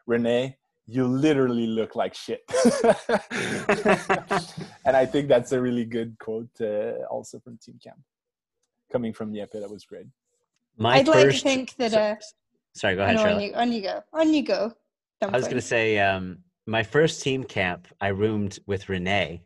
[0.05, 2.41] renee you literally look like shit
[4.85, 7.99] and i think that's a really good quote uh, also from team camp
[8.91, 10.07] coming from Jeppe that was great
[10.77, 12.15] My I'd like to think that so- uh
[12.75, 13.43] sorry, go ahead, no, on Charlotte.
[13.45, 14.03] you on you go.
[14.13, 14.73] On you go.
[15.21, 19.41] I was going to say, um, my first team camp, I roomed with Renee.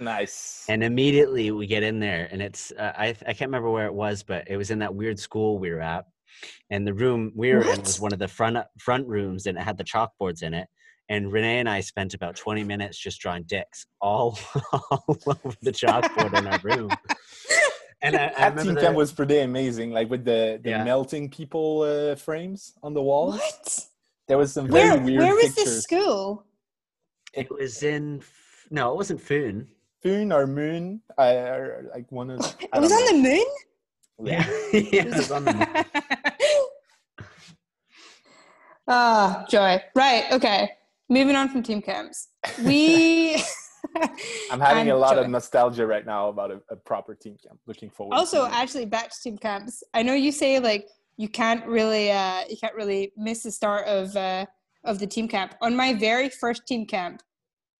[0.00, 3.86] Nice And immediately we get in there, and it's uh, I I can't remember where
[3.86, 6.06] it was, but it was in that weird school we were at,
[6.70, 9.62] and the room we were in was one of the front front rooms, and it
[9.62, 10.68] had the chalkboards in it.
[11.08, 14.38] And Renee and I spent about twenty minutes just drawing dicks all,
[14.72, 16.96] all over the chalkboard in our room.
[18.04, 20.84] And I, I that remember team camp was pretty amazing like with the, the Yeah.
[20.84, 23.86] melting people uh, frames on the walls What?
[24.28, 26.46] there was some very Where weird where was pictures this school?
[27.34, 28.22] it was in
[28.70, 29.68] no, it wasn't Foon.
[30.02, 31.00] Foon or Moon.
[31.18, 32.40] I or like one of.
[32.60, 33.46] It was on the moon.
[34.24, 35.84] Yeah, yeah, it was on the
[38.88, 39.80] Ah, joy.
[39.94, 40.24] Right.
[40.32, 40.70] Okay.
[41.08, 42.28] Moving on from team camps.
[42.64, 43.42] We.
[44.50, 45.22] I'm having a lot joy.
[45.22, 47.58] of nostalgia right now about a, a proper team camp.
[47.66, 48.14] Looking forward.
[48.14, 50.86] also to actually back to team camps i know you say like
[51.16, 54.46] you can't really uh you can't really miss the start of uh
[54.84, 57.22] of the team camp on my very first team camp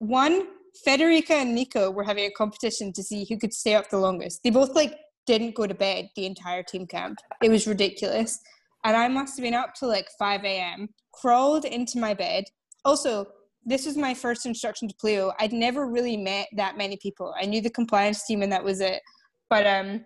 [0.00, 0.48] one
[0.86, 4.40] federica and nico were having a competition to see who could stay up the longest.
[4.42, 4.94] They both like
[5.26, 7.18] didn't go to bed the entire team camp.
[7.42, 8.40] It was ridiculous.
[8.84, 12.44] And i must have been up till like 5 a.m crawled into my bed.
[12.84, 13.26] Also
[13.64, 15.32] this was my first instruction to pleo.
[15.38, 17.32] I'd never really met that many people.
[17.40, 19.02] I knew the compliance team and that was it.
[19.48, 20.04] But um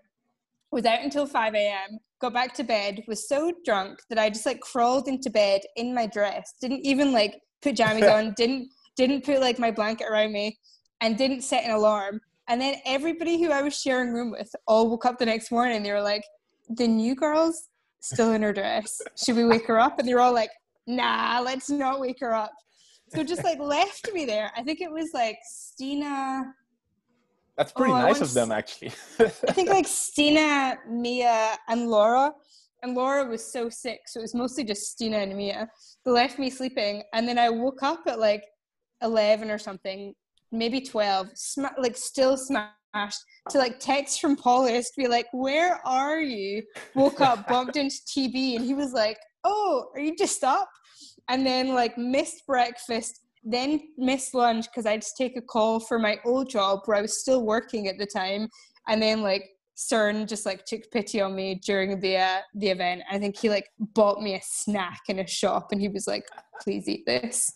[0.73, 4.47] was out until 5 a.m got back to bed was so drunk that i just
[4.47, 6.55] like crawled into bed in my dress.
[6.61, 10.59] Didn't even like put jammies on didn't didn't put like my blanket around me
[11.01, 14.89] and didn't set an alarm and then everybody who i was sharing room with all
[14.89, 16.25] woke up the next morning they were like
[16.71, 17.69] the new girl's
[18.01, 20.51] still in her dress should we wake her up and they were all like
[20.87, 22.53] nah let's not wake her up
[23.15, 26.45] so just like left me there i think it was like stina
[27.57, 28.93] That's pretty Oh, nice of them, actually.
[29.19, 32.31] I think like Stina, Mia, and Laura.
[32.83, 35.67] And Laura was so sick, so it was mostly just Stina and Mia.
[36.05, 38.45] They left me sleeping, and then I woke up at like
[39.03, 40.15] eleven or something,
[40.53, 42.73] maybe twelve, sma- like still smashed.
[43.51, 46.63] To like text from Paulus to be like, "Where are you?"
[46.95, 50.69] Woke up, bumped into TB, and he was like, "Oh, are you just up?"
[51.29, 55.79] And then like missed breakfast, then missed lunch because I had to take a call
[55.79, 58.49] for my old job where I was still working at the time,
[58.89, 59.45] and then like
[59.77, 63.03] CERN just like took pity on me during the uh, the event.
[63.11, 66.25] I think he like bought me a snack in a shop, and he was like,
[66.63, 67.53] "Please eat this."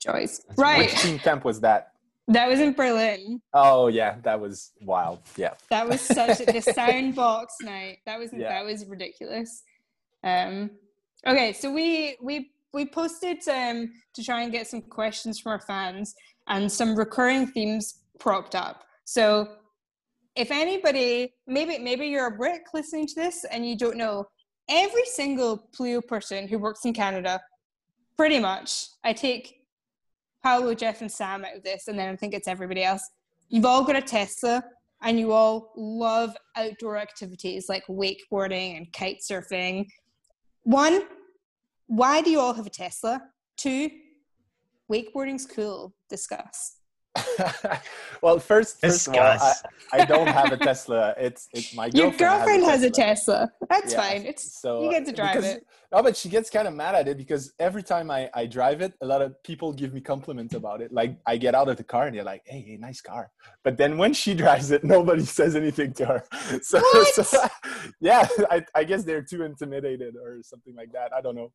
[0.00, 0.90] Joys, right?
[0.90, 1.92] Which team camp was that?
[2.28, 3.40] That was in Berlin.
[3.52, 5.20] Oh yeah, that was wild.
[5.36, 5.54] Yeah.
[5.68, 7.98] That was such a, the sound box night.
[8.06, 8.48] That was Yeah.
[8.48, 9.62] that was ridiculous.
[10.22, 10.70] Um,
[11.26, 15.60] okay, so we we we posted um, to try and get some questions from our
[15.60, 16.14] fans,
[16.46, 18.84] and some recurring themes propped up.
[19.04, 19.56] So
[20.36, 24.24] if anybody, maybe maybe you're a Brit listening to this and you don't know,
[24.68, 27.40] every single Pleo person who works in Canada,
[28.16, 29.59] pretty much, I take
[30.42, 33.08] Paolo, Jeff, and Sam out of this, and then I think it's everybody else.
[33.48, 34.62] You've all got a Tesla,
[35.02, 39.86] and you all love outdoor activities like wakeboarding and kite surfing.
[40.62, 41.02] One,
[41.86, 43.20] why do you all have a Tesla?
[43.56, 43.90] Two,
[44.90, 45.94] wakeboarding's cool.
[46.08, 46.76] Discuss.
[48.22, 49.52] well, first, first of all, I,
[49.92, 51.14] I don't have a Tesla.
[51.18, 51.94] It's it's my girlfriend.
[51.98, 52.62] Your girlfriend.
[52.62, 53.50] girlfriend has a Tesla.
[53.68, 54.22] That's Yeah, fine.
[54.26, 55.66] It's so you get to drive because- it.
[55.92, 58.80] No, but she gets kind of mad at it because every time I, I drive
[58.80, 60.92] it, a lot of people give me compliments about it.
[60.92, 63.32] Like I get out of the car and they're like, "Hey, hey nice car."
[63.64, 66.24] But then when she drives it, nobody says anything to her.
[66.62, 67.14] So, What?
[67.26, 67.48] so
[68.00, 71.12] yeah, I, I guess they're too intimidated or something like that.
[71.12, 71.50] I don't know.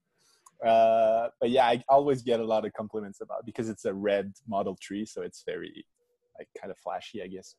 [0.64, 4.34] Uh, but yeah, I always get a lot of compliments about because it's a red
[4.48, 5.86] Model 3, so it's very
[6.38, 7.56] like kind of flashy, I guess.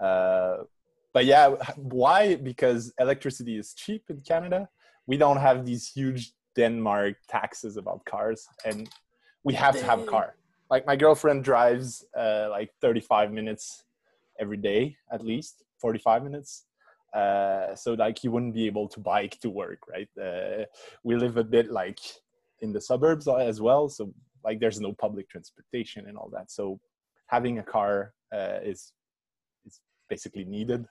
[0.00, 0.64] Uh,
[1.12, 2.36] but yeah, why?
[2.36, 4.68] Because electricity is cheap in Canada.
[5.06, 8.88] We don't have these huge Denmark taxes about cars, and
[9.44, 10.34] we have to have a car.
[10.70, 13.84] Like my girlfriend drives uh, like 35 minutes
[14.40, 16.64] every day, at least 45 minutes.
[17.14, 20.08] Uh, so like you wouldn't be able to bike to work, right?
[20.20, 20.64] Uh,
[21.04, 22.00] we live a bit like
[22.60, 24.12] in the suburbs as well, so
[24.44, 26.50] like there's no public transportation and all that.
[26.50, 26.80] So
[27.28, 28.92] having a car uh, is
[29.66, 30.86] is basically needed.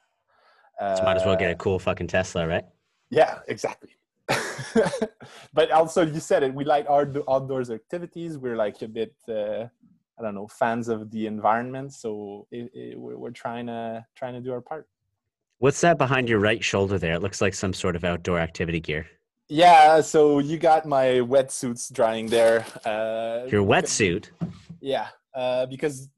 [0.79, 2.65] Uh, So might as well get a cool fucking Tesla, right?
[3.09, 3.95] yeah, exactly.
[5.53, 6.53] but also, you said it.
[6.53, 8.37] We like our outdoors activities.
[8.37, 9.65] We're like a bit, uh,
[10.17, 11.93] I don't know, fans of the environment.
[11.93, 14.87] So it, it, we're, we're trying to trying to do our part.
[15.61, 17.13] What's that behind your right shoulder there?
[17.13, 19.05] It looks like some sort of outdoor activity gear.
[19.47, 20.01] Yeah.
[20.01, 22.65] So you got my wetsuits drying there.
[22.83, 24.29] Uh, Your wetsuit.
[24.79, 26.09] Yeah, uh, because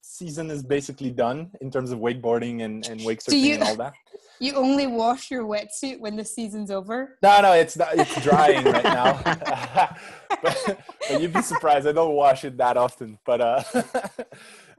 [0.00, 3.76] season is basically done in terms of wakeboarding and, and wake surfing you- and all
[3.76, 3.94] that.
[4.42, 7.18] You only wash your wetsuit when the season's over.
[7.22, 7.90] No, no, it's not.
[7.92, 9.20] It's drying right now.
[10.42, 10.78] but,
[11.10, 11.86] but you'd be surprised.
[11.86, 13.62] I don't wash it that often, but uh,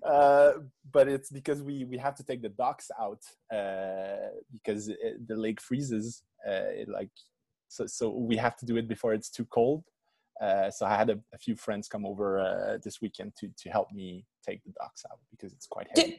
[0.06, 0.54] uh,
[0.92, 3.22] but it's because we we have to take the docks out
[3.54, 6.24] uh, because it, the lake freezes.
[6.48, 7.12] Uh, it like
[7.68, 9.84] so so we have to do it before it's too cold.
[10.42, 13.70] Uh, so I had a, a few friends come over uh, this weekend to to
[13.70, 16.12] help me take the docks out because it's quite heavy.
[16.12, 16.18] Do,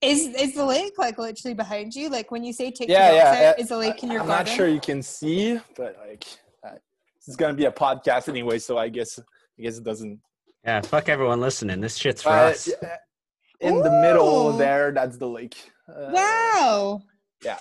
[0.00, 2.08] is is the lake like literally behind you?
[2.08, 4.22] Like when you say take Yeah, the dogs yeah, out, is the lake in your
[4.22, 4.46] I'm garden?
[4.46, 6.24] not sure you can see, but like
[6.66, 6.70] uh,
[7.16, 10.20] this is gonna be a podcast anyway, so I guess I guess it doesn't.
[10.64, 11.80] Yeah, fuck everyone listening.
[11.80, 12.70] This shit's for Uh, us.
[13.60, 15.70] Yeah, in the middle there, that's the lake.
[15.88, 17.02] Uh, Wow.
[17.44, 17.58] Yeah.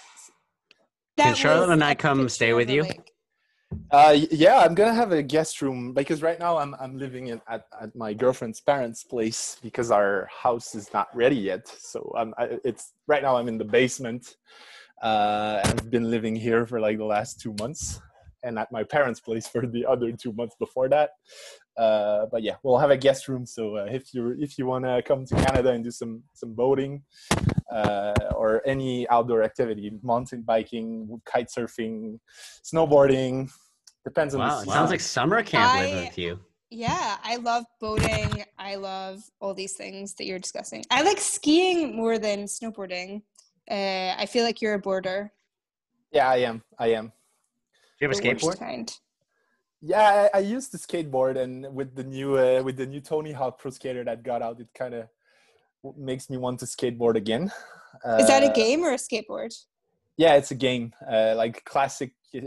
[1.18, 2.84] Can Charlotte and I come stay with you?
[2.84, 3.12] lake.
[3.92, 7.42] Uh, yeah, I'm gonna have a guest room because right now I'm I'm living in
[7.50, 11.68] at, at my girlfriend's parents' place because our house is not ready yet.
[11.68, 14.38] So I'm I, it's right now I'm in the basement.
[15.02, 18.00] Uh, I've been living here for like the last two months,
[18.44, 21.12] and at my parents' place for the other two months before that.
[21.78, 23.46] Uh, but yeah, we'll have a guest room.
[23.46, 27.04] So uh, if you if you wanna come to Canada and do some some boating,
[27.72, 32.20] uh, or any outdoor activity, mountain biking, kite surfing,
[32.64, 33.50] snowboarding,
[34.04, 36.40] depends on Wow, the it sounds like summer camp living I- with you.
[36.70, 38.44] Yeah, I love boating.
[38.60, 40.84] I love all these things that you're discussing.
[40.92, 43.22] I like skiing more than snowboarding.
[43.72, 45.32] Uh, I feel like you're a boarder.
[46.12, 46.64] yeah, I am.
[46.78, 47.06] I am.
[47.08, 47.12] Do
[48.02, 48.60] you have a skateboard?
[48.60, 48.98] Kind.
[49.82, 53.32] Yeah, I, I used the skateboard, and with the new uh, with the new Tony
[53.32, 55.08] Hawk Pro Skater that got out, it kind of
[55.96, 57.52] makes me want to skateboard again.
[58.06, 59.56] Uh, Is that a game or a skateboard?
[60.18, 62.40] Yeah, it's a game, uh, like classic uh,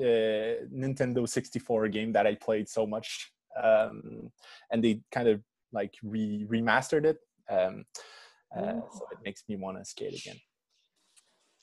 [0.73, 4.31] Nintendo 64 game that I played so much, um,
[4.71, 5.41] and they kind of
[5.73, 7.85] like re- remastered it, um,
[8.57, 10.37] uh, so it makes me want to skate again.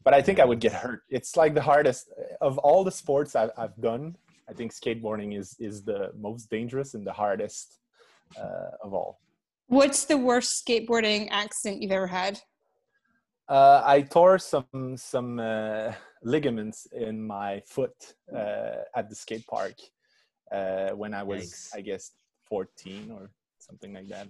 [0.04, 1.02] But I think I would get hurt.
[1.10, 4.16] It's like the hardest of all the sports I've, I've done.
[4.50, 7.80] I think skateboarding is is the most dangerous and the hardest
[8.40, 9.20] uh, of all.
[9.68, 12.40] What's the worst skateboarding accident you've ever had?
[13.50, 19.76] Uh, I tore some some uh, ligaments in my foot uh, at the skate park
[20.52, 21.78] uh, when I was, Yikes.
[21.78, 22.12] I guess,
[22.46, 23.30] 14 or
[23.60, 24.28] something like that.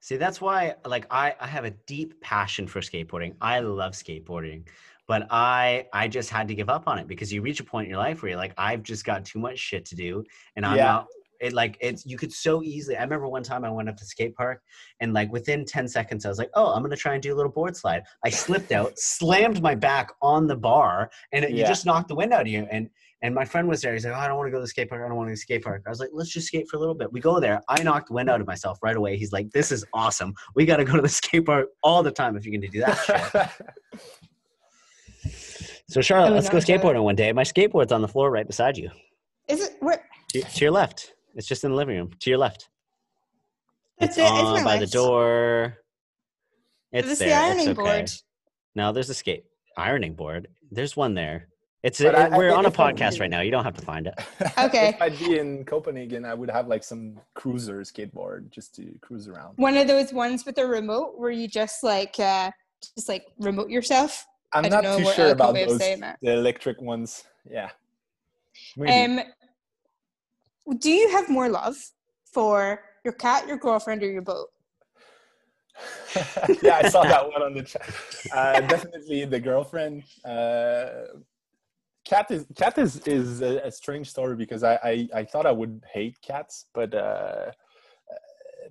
[0.00, 3.34] See, that's why like I, I have a deep passion for skateboarding.
[3.40, 4.64] I love skateboarding.
[5.08, 7.86] But I I just had to give up on it because you reach a point
[7.86, 10.24] in your life where you're like, I've just got too much shit to do.
[10.56, 10.84] And I'm Yeah.
[10.84, 11.06] not
[11.40, 14.04] it like it's you could so easily I remember one time I went up to
[14.04, 14.62] skate park
[15.00, 17.36] and like within 10 seconds I was like, oh, I'm gonna try and do a
[17.36, 18.04] little board slide.
[18.24, 21.68] I slipped out, slammed my back on the bar, and it, you Yeah.
[21.68, 22.66] just knocked the wind out of you.
[22.70, 22.88] And
[23.24, 23.92] and my friend was there.
[23.92, 25.00] He's like, oh, I don't want to go to the skate park.
[25.04, 25.82] I don't want to go to the skate park.
[25.86, 27.12] I was like, let's just skate for a little bit.
[27.12, 27.60] We go there.
[27.68, 29.16] I knocked the wind out of myself right away.
[29.16, 30.34] He's like, this is awesome.
[30.56, 32.80] We got to go to the skate park all the time if you're to do
[32.80, 32.94] that
[33.92, 34.00] shit.
[35.92, 37.32] So, Charlotte, let's go not do skateboarding one day.
[37.32, 38.90] My skateboard's on the floor right beside you.
[39.46, 39.76] Is it?
[39.80, 40.02] Where?
[40.30, 41.12] To, to your left.
[41.34, 42.10] It's just in the living room.
[42.18, 42.70] To your left.
[43.98, 44.32] That's It's it.
[44.32, 45.76] It's on my by the door.
[46.92, 47.28] It's It's there.
[47.28, 47.98] the ironing it's okay.
[47.98, 48.10] board.
[48.74, 49.44] No, there's a skate
[49.76, 50.48] ironing board.
[50.70, 51.48] There's one there.
[51.82, 53.40] It's But I- I we're think on a podcast right now.
[53.42, 54.14] You don't have to find it.
[54.58, 54.88] Okay.
[54.90, 59.28] if I'd be in Copenhagen, I would have like some cruiser skateboard just to cruise
[59.28, 59.58] around.
[59.58, 62.50] One of those ones with a remote where you just like uh
[62.96, 64.24] just like remote yourself.
[64.52, 67.24] I'm know too sure about those the electric ones.
[67.50, 67.70] Yeah.
[68.76, 69.20] Maybe.
[69.20, 69.20] Um
[70.78, 71.76] do you have more love
[72.32, 74.48] for your cat, your girlfriend, or your boat?
[76.62, 77.88] yeah, I saw that one on the chat.
[78.32, 80.04] Uh, definitely the girlfriend.
[80.24, 81.18] Uh,
[82.04, 85.52] cat is cat is is a, a strange story because I, I I thought I
[85.52, 87.52] would hate cats, but uh,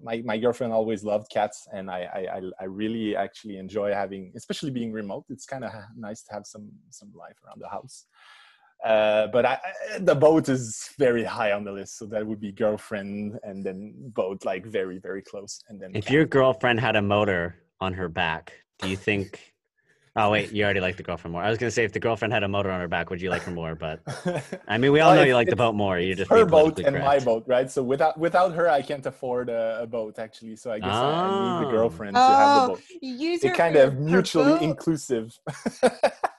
[0.04, 4.72] my my girlfriend always loved cats, and I I I- really actually enjoy having, especially
[4.72, 5.26] being remote.
[5.30, 8.06] It's kind of nice to have some some life around the house.
[8.84, 9.60] Uh, but I,
[9.96, 13.64] I- the boat is very high on the list, so that would be girlfriend and
[13.66, 16.14] then boat, like very very close, and then If cat.
[16.14, 19.51] your girlfriend had a motor on her back, do you think?
[20.14, 21.42] Oh wait, you already like the girlfriend more.
[21.42, 23.30] I was gonna say if the girlfriend had a motor on her back, would you
[23.30, 23.76] like her more?
[23.76, 24.02] But
[24.68, 26.00] I mean, we all Well, know you like the boat more.
[26.00, 27.72] You're just her boat politically and my boat, right?
[27.72, 30.58] So without without her, I can't afford a, a boat actually.
[30.58, 31.72] So I guess I, I need the Oh.
[31.72, 32.82] girlfriend to have Oh, the boat.
[33.02, 34.62] you use It kind of mutually boat.
[34.62, 35.38] inclusive.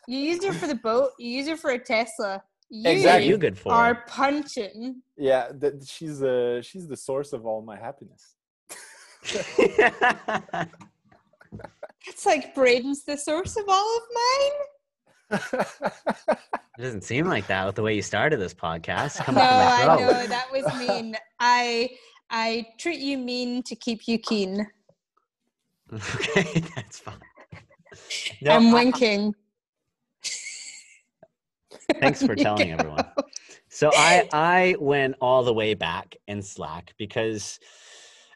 [0.08, 1.12] You use her for the boat.
[1.18, 2.42] You use her for a Tesla.
[2.68, 3.28] you're Exactly.
[3.28, 3.72] you good for?
[3.72, 5.00] are punching.
[5.16, 8.34] yeah, that she's uh she's the source of all my happiness.
[12.06, 14.02] It's like Braden's the source of all of
[15.30, 15.66] mine.
[16.78, 19.18] It doesn't seem like that with the way you started this podcast.
[19.18, 21.16] Come No, I know that was mean.
[21.40, 21.90] I
[22.30, 24.66] I treat you mean to keep you keen.
[25.92, 27.14] Okay, that's fine.
[28.40, 29.34] No, I'm winking.
[32.00, 32.74] Thanks for telling go.
[32.74, 33.06] everyone.
[33.68, 37.60] So I I went all the way back in Slack because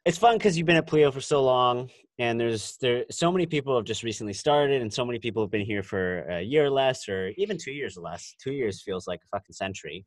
[0.05, 1.89] it's fun because you've been at Pleo for so long,
[2.19, 5.51] and there's there so many people have just recently started, and so many people have
[5.51, 8.35] been here for a year or less, or even two years or less.
[8.43, 10.05] Two years feels like a fucking century.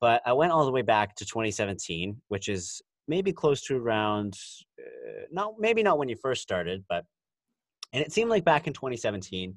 [0.00, 4.34] But I went all the way back to 2017, which is maybe close to around
[4.80, 7.04] uh, not maybe not when you first started, but
[7.92, 9.56] and it seemed like back in 2017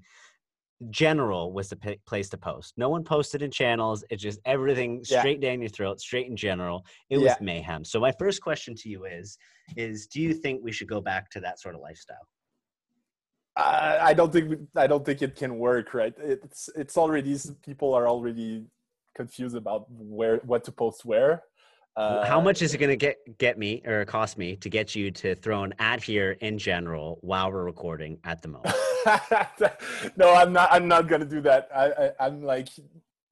[0.91, 5.01] general was the p- place to post no one posted in channels it's just everything
[5.07, 5.19] Yeah.
[5.19, 7.37] straight down your throat straight in general it was Yeah.
[7.41, 9.37] mayhem so my first question to you is
[9.77, 12.27] is do you think we should go back to that sort of lifestyle
[13.55, 16.15] Uh, I don't think I don't think it can work, right?
[16.17, 17.37] It's it's already
[17.69, 18.65] people are already
[19.19, 21.43] confused about where what to post where.
[21.95, 24.95] Uh, How much is it going to get get me or cost me to get
[24.95, 28.75] you to throw an ad here in general while we're recording at the moment?
[30.17, 30.69] no, I'm not.
[30.71, 31.69] I'm not going to do that.
[31.75, 32.69] I, I am like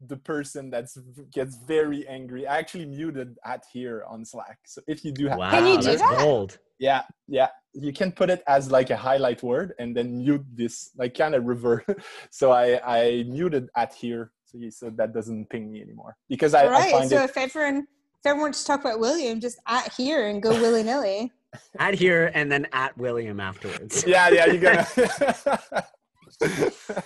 [0.07, 0.97] the person that's
[1.33, 2.45] gets very angry.
[2.45, 4.59] I actually muted at here on Slack.
[4.65, 6.19] So if you do have, wow, can you do that?
[6.19, 6.59] Bold.
[6.77, 7.49] Yeah, yeah.
[7.73, 11.33] You can put it as like a highlight word and then mute this, like kind
[11.33, 11.85] of revert.
[12.29, 16.65] so I I muted at here so, so that doesn't ping me anymore because I,
[16.65, 16.93] All right.
[16.93, 17.87] I find so it, if everyone
[18.21, 21.31] if everyone wants to talk about William, just at here and go willy nilly.
[21.79, 24.03] at here and then at William afterwards.
[24.07, 25.83] yeah, yeah, you gotta.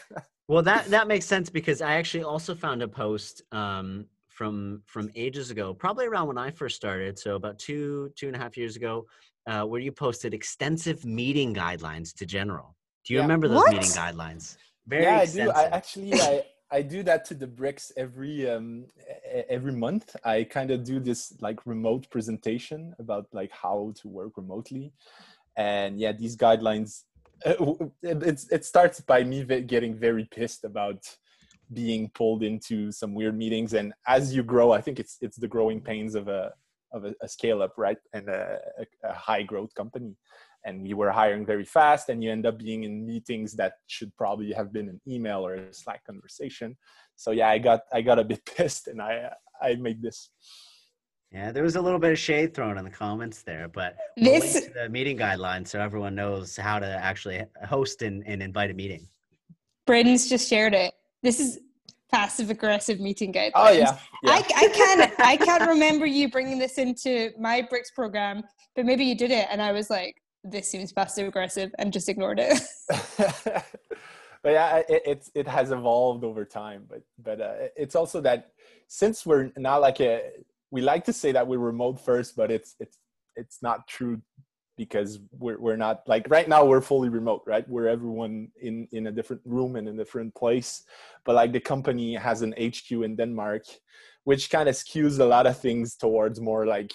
[0.49, 5.09] well, that that makes sense because I actually also found a post um, from from
[5.15, 8.57] ages ago, probably around when I first started, so about two two and a half
[8.57, 9.05] years ago,
[9.47, 12.75] uh, where you posted extensive meeting guidelines to general.
[13.05, 13.23] Do you Yeah.
[13.23, 13.71] remember those What?
[13.71, 14.57] meeting guidelines?
[14.85, 15.49] Very yeah, I do.
[15.49, 16.45] I actually I,
[16.75, 18.69] I do that to the bricks every um
[19.57, 20.07] every month.
[20.33, 24.85] I kind of do this like remote presentation about like how to work remotely,
[25.55, 26.89] and yeah, these guidelines.
[27.45, 27.55] uh,
[28.03, 29.37] It, it starts by me
[29.73, 31.01] getting very pissed about
[31.81, 35.53] being pulled into some weird meetings, and as you grow, I think it's it's the
[35.55, 36.41] growing pains of a
[36.95, 38.59] of a, a scale up, right, and a,
[39.11, 40.11] a high growth company
[40.65, 44.15] and we were hiring very fast and you end up being in meetings that should
[44.17, 46.75] probably have been an email or a slack conversation
[47.15, 49.29] so yeah i got i got a bit pissed and i
[49.61, 50.31] i made this
[51.31, 54.39] Yeah, there was a little bit of shade thrown in the comments there, but we'll
[54.39, 58.41] link This to the meeting guidelines so everyone knows how to actually host and, and
[58.41, 59.07] invite a meeting.
[59.85, 60.93] Braden's just shared it.
[61.23, 61.59] This is
[62.11, 63.51] passive aggressive meeting guidelines.
[63.55, 64.31] oh yeah, yeah.
[64.31, 68.43] I, I can't I can't remember you bringing this into my bricks program,
[68.75, 70.15] but maybe you did it, and I was like,
[70.45, 72.61] "This seems passive aggressive," and just ignored it.
[74.45, 78.51] but yeah it, it it has evolved over time but but uh, it's also that
[78.87, 80.21] since we're not like a
[80.69, 82.99] we like to say that we're remote first but it's it's
[83.35, 84.21] it's not true
[84.77, 89.07] because we're, we're not like right now we're fully remote right we're everyone in in
[89.07, 90.83] a different room and in a different place
[91.25, 93.63] but like the company has an hq in denmark
[94.25, 96.93] which kind of skews a lot of things towards more like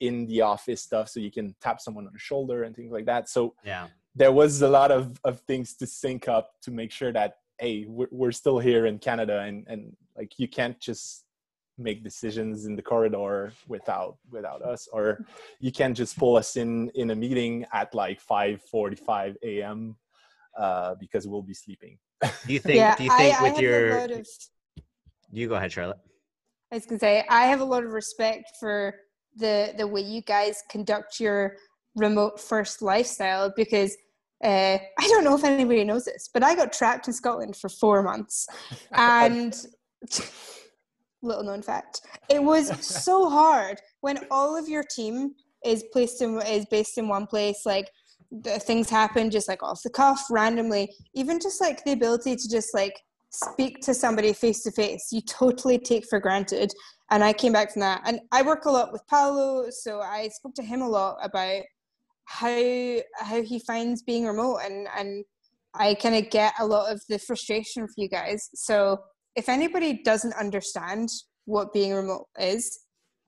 [0.00, 3.06] in the office stuff so you can tap someone on the shoulder and things like
[3.06, 3.88] that so Yeah.
[4.14, 7.84] there was a lot of, of things to sync up to make sure that hey
[7.88, 11.24] we're, we're still here in canada and, and like you can't just
[11.78, 15.24] make decisions in the corridor without without us or
[15.60, 19.96] you can't just pull us in in a meeting at like 5:45 a.m
[20.58, 21.98] uh because we'll be sleeping
[22.46, 22.96] Do you think?
[22.98, 23.98] do you think I, I with have your?
[24.04, 24.26] of,
[25.32, 25.96] You go ahead, Charlotte.
[26.70, 28.94] I was gonna say I have a lot of respect for
[29.36, 31.56] the the way you guys conduct your
[31.96, 33.96] remote first lifestyle because
[34.42, 37.68] uh, I don't know if anybody knows this, but I got trapped in Scotland for
[37.68, 38.46] four months,
[38.92, 39.54] and
[41.22, 46.40] little known fact, it was so hard when all of your team is placed in
[46.42, 47.62] is based in one place.
[47.66, 47.90] Like
[48.30, 50.90] the things happen just like off the cuff, randomly.
[51.14, 52.94] Even just like the ability to just like
[53.30, 56.72] speak to somebody face to face, you totally take for granted.
[57.10, 60.28] And I came back from that, and I work a lot with Paolo, so I
[60.28, 61.62] spoke to him a lot about
[62.26, 65.24] how how he finds being remote, and and
[65.74, 68.48] I kind of get a lot of the frustration for you guys.
[68.54, 68.98] So
[69.34, 71.08] if anybody doesn't understand
[71.46, 72.80] what being remote is,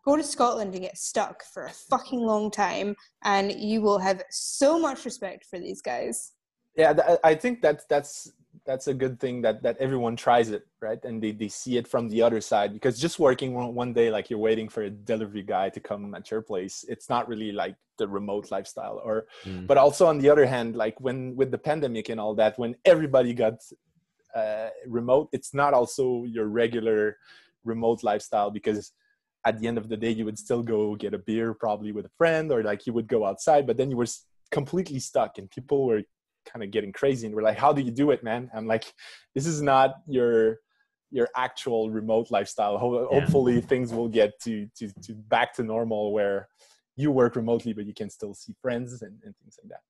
[0.04, 2.94] go to Scotland and get stuck for a fucking long time,
[3.24, 6.32] and you will have so much respect for these guys.
[6.76, 8.30] yeah i think that's that's
[8.64, 11.88] that's a good thing that that everyone tries it right and they, they see it
[11.88, 14.90] from the other side because just working one, one day like you're waiting for a
[14.90, 19.26] delivery guy to come at your place it's not really like the remote lifestyle or
[19.44, 19.66] Mm.
[19.66, 22.76] but also on the other hand like when with the pandemic and all that when
[22.84, 23.54] everybody got
[24.34, 27.16] uh, remote it's not also your regular
[27.64, 28.92] remote lifestyle because
[29.44, 32.06] at the end of the day you would still go get a beer probably with
[32.06, 34.06] a friend or like you would go outside but then you were
[34.50, 36.02] completely stuck and people were
[36.50, 38.92] kind of getting crazy and we're like how do you do it man i'm like
[39.34, 40.58] this is not your
[41.10, 43.20] your actual remote lifestyle Ho- Yeah.
[43.20, 46.48] hopefully things will get to, to to back to normal where
[46.96, 49.80] you work remotely but you can still see friends and, and things like that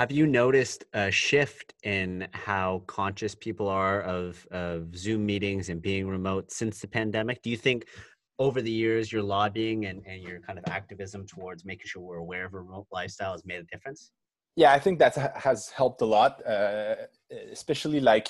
[0.00, 5.82] Have you noticed a shift in how conscious people are of, of Zoom meetings and
[5.82, 7.42] being remote since the pandemic?
[7.42, 7.84] Do you think
[8.38, 12.16] over the years your lobbying and, and your kind of activism towards making sure we're
[12.26, 14.12] aware of a remote lifestyle has made a difference?
[14.56, 16.94] Yeah i think that has helped a lot uh,
[17.50, 18.28] especially like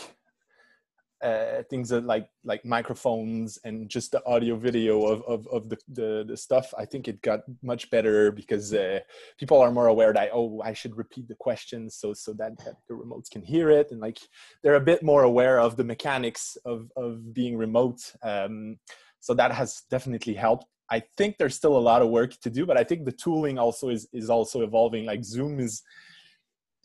[1.22, 5.78] uh, things that like like microphones and just the audio video of of, of the,
[5.88, 6.74] the, the stuff.
[6.76, 8.98] I think it got much better because uh,
[9.38, 12.74] people are more aware that oh i should repeat the questions so so that, that
[12.88, 13.92] the remotes can hear it.
[13.92, 14.18] And like
[14.62, 18.00] they're a bit more aware of the mechanics of of being remote.
[18.24, 18.78] Um,
[19.20, 20.66] so that has definitely helped.
[20.90, 23.58] I think there's still a lot of work to do but i think the tooling
[23.58, 25.06] also is is also evolving.
[25.06, 25.82] Like zoom is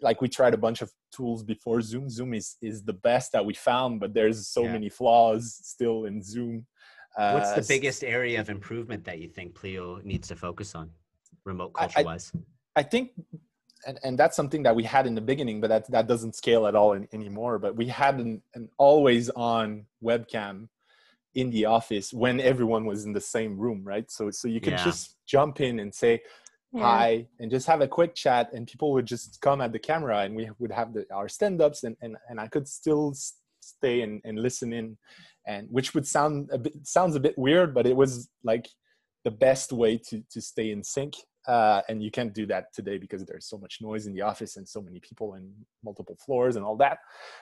[0.02, 3.45] like we tried a bunch of tools before zoom zoom is is the best that
[3.45, 4.74] we found but there's so Yeah.
[4.74, 6.66] many flaws still in zoom
[7.18, 10.91] What's the Uh, biggest area of improvement that you think Pleo needs to focus on,
[11.45, 12.32] remote I- I- culture wise?
[12.76, 13.06] I think,
[13.88, 16.68] and, and that's something that we had in the beginning, but that, that doesn't scale
[16.68, 17.58] at all in, anymore.
[17.58, 20.70] But we had an, an always on webcam
[21.34, 24.12] in the office when everyone was in the same room, right?
[24.12, 24.84] So, so you could Yeah.
[24.89, 26.22] just jump in and say
[26.78, 26.84] Yeah.
[26.86, 30.19] hi and just have a quick chat, and people would just come at the camera,
[30.19, 33.13] and we would have the, our stand-ups, and, and, and I could still
[33.59, 34.97] stay and, and listen in,
[35.45, 38.67] and which would sound a bit sounds a bit weird, but it was like
[39.23, 41.15] the best way to to stay in sync
[41.47, 44.57] uh, and you can't do that today because there's so much noise in the office
[44.57, 45.49] and so many people and
[45.84, 46.99] multiple floors and all that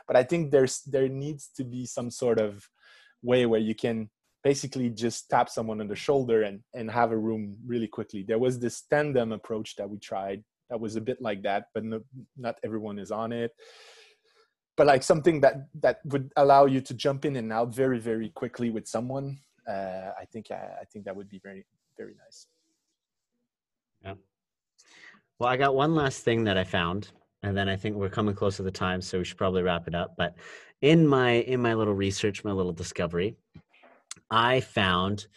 [0.07, 2.69] but i think there's there needs to be some sort of
[3.23, 4.09] way where you can
[4.45, 8.43] basically just tap someone on the shoulder and and have a room really quickly there
[8.45, 10.39] was this tandem approach that we tried
[10.69, 11.99] that was a bit like that but no,
[12.37, 13.51] not everyone is on it
[14.77, 18.29] but like something that that would allow you to jump in and out very very
[18.41, 19.27] quickly with someone
[19.67, 21.65] uh, i think I, I think that would be very
[21.97, 22.47] very nice
[24.05, 24.15] Yeah.
[25.39, 27.01] Well, I got one last thing that I found,
[27.43, 29.87] and then I think we're coming close to the time, so we should probably wrap
[29.87, 30.15] it up.
[30.21, 30.35] But
[30.81, 33.35] in my in my little research, my little discovery,
[34.31, 35.27] I found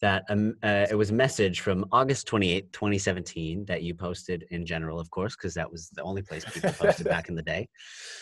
[0.00, 4.66] that um, uh, it was a message from August 28th, 2017, that you posted in
[4.66, 7.68] general, of course, because that was the only place people posted back in the day.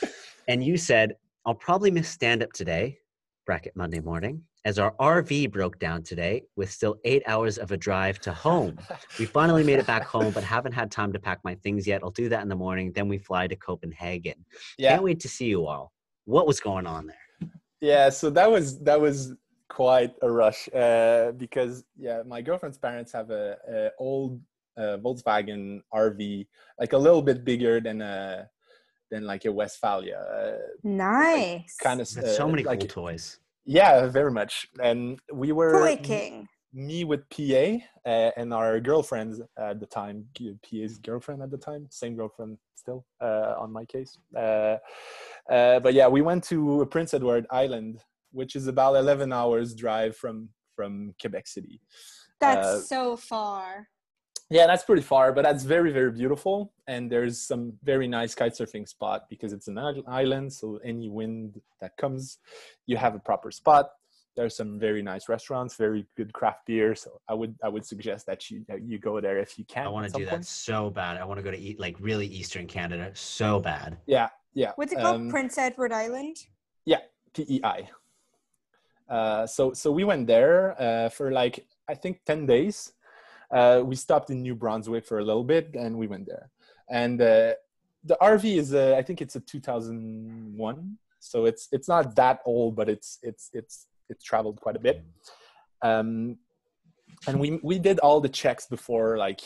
[0.47, 1.15] And you said,
[1.47, 2.99] I'll probably miss stand up today,
[3.47, 7.79] bracket Monday morning, as our RV broke down today with still eight hours of a
[7.79, 8.79] drive to home.
[9.19, 12.03] We finally made it back home, but haven't had time to pack my things yet.
[12.05, 12.93] I'll do that in the morning.
[12.93, 14.45] Then we fly to Copenhagen.
[14.77, 15.93] yeah Can't wait to see you all.
[16.27, 17.51] What was going on there?
[17.81, 19.35] yeah so that was that was
[19.69, 24.41] quite a rush uh, because yeah my girlfriend's parents have a, a old
[24.77, 26.47] uh, volkswagen rv
[26.79, 28.49] like a little bit bigger than a
[29.11, 31.77] than like a westphalia uh, Nice.
[31.83, 33.39] kind of That's so uh, many like cool toys.
[33.65, 36.49] yeah very much and we were Toy King.
[36.73, 40.27] me with pa uh, and our girlfriends at the time
[40.63, 44.77] pa's girlfriend at the time same girlfriend still uh, on my case uh,
[45.51, 48.01] uh, but yeah we went to prince edward island
[48.35, 51.81] which is about 11 hours drive from from quebec city
[52.41, 53.89] That's uh, so far.
[54.51, 58.53] yeah that's pretty far but that's very very beautiful and there's some very nice kite
[58.59, 59.79] surfing spot because it's an
[60.09, 62.39] island so any wind that comes
[62.87, 63.85] you have a proper spot
[64.37, 68.27] there's some very nice restaurants very good craft beer so i would i would suggest
[68.27, 70.45] that you that you go there if you can I want to some do that
[70.45, 71.17] so bad.
[71.23, 73.91] I want to go to eat like really Eastern Canada so bad.
[74.07, 74.29] yeah
[74.63, 75.17] yeah What's it called?
[75.23, 76.37] um, Prince Edward Island.
[76.85, 76.99] Yeah,
[77.35, 77.89] PEI.
[79.09, 82.93] Uh, so so we went there uh, for like I think ten days.
[83.51, 86.51] Uh, we stopped in New Brunswick for a little bit, and we went there.
[86.89, 87.53] And uh,
[88.03, 92.75] the RV is uh, I think it's a 2001, so it's it's not that old,
[92.77, 95.05] but it's it's it's it's traveled quite a bit.
[95.83, 96.39] Um,
[97.27, 99.43] and we we did all the checks before like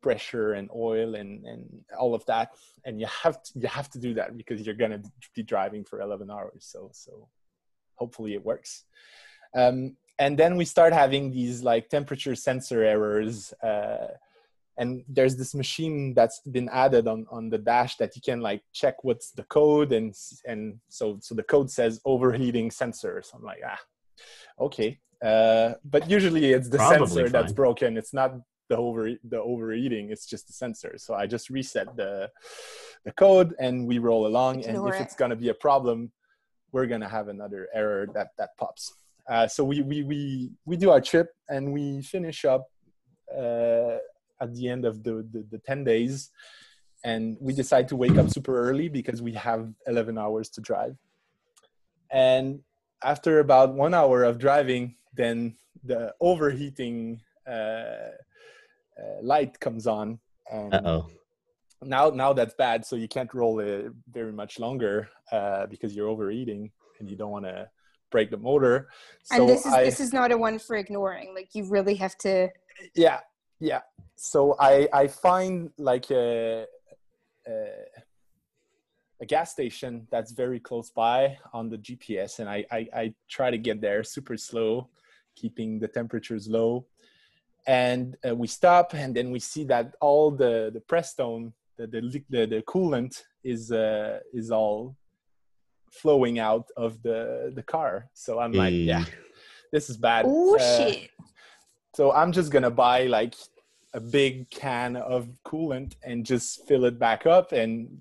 [0.00, 2.52] pressure and oil and and all of that
[2.84, 5.02] and you have to you have to do that because you're gonna
[5.34, 7.28] be driving for 11 hours so so
[8.00, 8.84] hopefully it works.
[9.54, 14.08] Um, and then we start having these like temperature sensor errors uh,
[14.78, 18.62] and there's this machine that's been added on on the dash that you can like
[18.72, 20.14] check what's the code and
[20.46, 23.80] and so so the code says overheating sensor so i'm like ah
[24.58, 24.98] okay.
[25.22, 27.96] Uh, but usually it's the Probably sensor that's broken.
[27.96, 28.34] It's not
[28.68, 30.94] the over the overeating it's just the sensor.
[30.96, 32.30] So i just reset the
[33.04, 34.64] the code and we roll along.
[34.64, 35.00] And if it.
[35.00, 36.12] it's going to be a problem
[36.72, 38.92] we're to have another error that that pops.
[39.28, 42.66] Uh, so we, we we we do our trip and we finish up
[43.36, 43.96] uh,
[44.40, 46.30] at the end of the, the the 10 days.
[47.02, 50.96] And we decide to wake up super early because we have 11 hours to drive.
[52.10, 52.60] And
[53.02, 58.12] after about one hour of driving then the overheating uh, uh,
[59.22, 60.18] light comes on
[60.50, 61.10] and Uh oh.
[61.82, 66.08] Now now that's bad so you can't roll it very much longer uh, because you're
[66.08, 67.68] overeating and you don't want to
[68.10, 68.88] break the motor
[69.22, 71.34] so and this is I, this is not a one for ignoring.
[71.34, 72.48] Like you really have to.
[72.94, 73.20] yeah
[73.60, 73.80] yeah
[74.16, 76.66] so i i find like a,
[77.46, 77.66] a
[79.20, 83.50] a gas station that's very close by on the GPS, and I, I, I try
[83.50, 84.88] to get there super slow,
[85.36, 86.86] keeping the temperatures low.
[87.66, 91.52] And uh, we stop, and then we see that all the the Prestone,
[91.86, 94.96] the the, the, the coolant is uh, is all
[95.90, 98.08] flowing out of the the car.
[98.14, 99.04] So I'm like, yeah,
[99.72, 100.24] this is bad.
[100.28, 101.10] Oh Uh, shit!
[101.94, 103.34] so I'm just gonna buy like
[103.94, 108.00] a big can of coolant and just fill it back up, and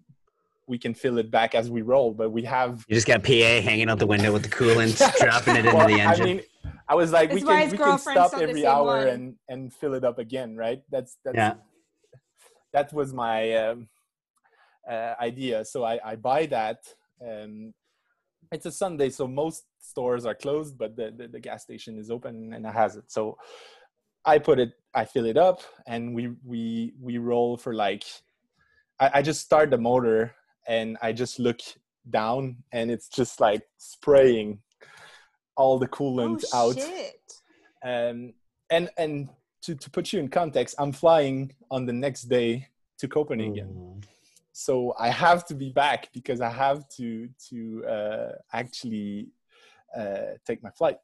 [0.68, 2.14] we can fill it back as we roll.
[2.14, 5.56] But we have You just got PA hanging out the window with the coolant, dropping
[5.56, 6.22] it into Well, the engine.
[6.22, 6.42] I mean,
[6.88, 9.08] I was like, we can we can stop every hour one.
[9.08, 10.82] and and fill it up again, right?
[10.92, 11.54] That's that's Yeah.
[12.74, 13.88] That was my um,
[14.90, 15.66] uh, idea.
[15.66, 16.80] So I I buy that.
[17.26, 17.74] Um,
[18.52, 22.10] it's a Sunday, so most stores are closed, but the, the the gas station is
[22.10, 23.12] open and it has it.
[23.12, 23.38] So
[24.26, 28.04] I put it, I fill it up, and we we we roll for like.
[29.00, 30.36] I, I just start the motor
[30.68, 31.62] and I just look
[32.10, 34.60] down, and it's just like spraying
[35.56, 37.34] all the coolant oh out shit!
[37.84, 38.34] um,
[38.70, 39.30] and and
[39.62, 43.68] to, to put you in context i'm flying on the next day to copenhagen.
[43.70, 44.00] Ooh.
[44.52, 49.28] so i have to be back because i have to to uh, actually
[49.96, 50.98] uh, take my flight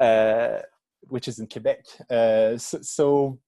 [0.00, 0.60] uh,
[1.08, 1.84] which is in quebec.
[2.10, 3.38] Uh, so, so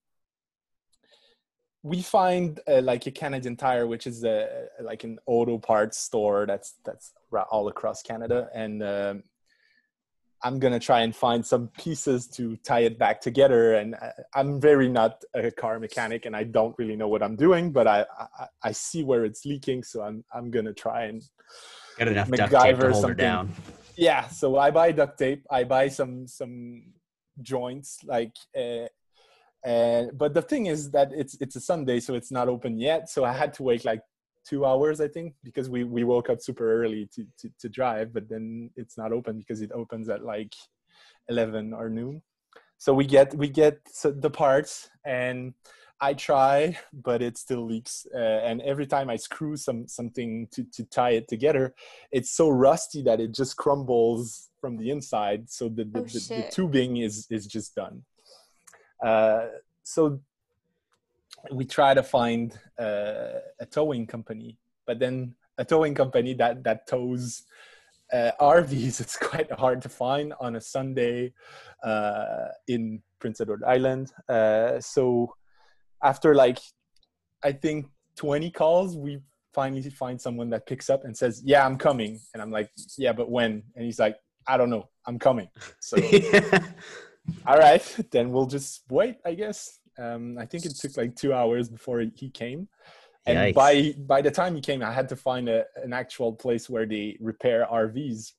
[1.82, 6.46] we find uh, like a canadian tire which is a, like an auto parts store
[6.46, 7.12] that's that's
[7.50, 8.48] all across canada.
[8.54, 9.22] And um,
[10.42, 13.74] I'm gonna try and find some pieces to tie it back together.
[13.74, 17.36] And I- I'm very not a car mechanic, and I don't really know what I'm
[17.36, 21.22] doing, but I I, I see where it's leaking, so I'm I'm gonna try and
[21.98, 23.16] Got enough duct tape to MacGyver hold her something.
[23.16, 23.52] down.
[23.96, 24.28] yeah.
[24.28, 25.44] So I buy duct tape.
[25.50, 26.92] I buy some some
[27.42, 28.32] joints like.
[28.56, 28.86] Uh,
[29.64, 33.10] and but the thing is that it's it's a Sunday, so it's not open yet.
[33.10, 34.02] So I had to wait like
[34.48, 38.12] two hours, I think, because we we woke up super early to to, to drive,
[38.12, 40.54] but then it's not open because it opens at like
[41.28, 42.22] eleven or noon.
[42.78, 45.54] So we get we get the parts and
[46.00, 48.06] I try, but it still leaks.
[48.14, 51.74] Uh, and every time I screw some something to to tie it together,
[52.12, 55.50] it's so rusty that it just crumbles from the inside.
[55.50, 58.04] So the the, Oh, the, the tubing is is just done.
[59.04, 59.46] Uh,
[59.82, 60.20] so
[61.52, 66.86] we try to find uh, a towing company, but then a towing company that that
[66.86, 67.44] tows
[68.12, 71.32] uh, RVs, it's quite hard to find on a Sunday
[71.82, 74.12] uh, in Prince Edward Island.
[74.28, 75.34] Uh, so
[76.02, 76.58] after like
[77.42, 77.86] I think
[78.16, 79.20] 20 calls, we
[79.52, 83.12] finally find someone that picks up and says, "Yeah, I'm coming." And I'm like, "Yeah,
[83.12, 84.16] but when?" And he's like,
[84.46, 84.88] "I don't know.
[85.06, 85.48] I'm coming."
[85.80, 85.96] So
[87.46, 89.78] all right, then we'll just wait, I guess.
[89.98, 92.68] Um, I think it took like two hours before he came,
[93.26, 93.54] and Yikes.
[93.54, 96.86] by by the time he came, I had to find a, an actual place where
[96.86, 98.32] they repair RVs.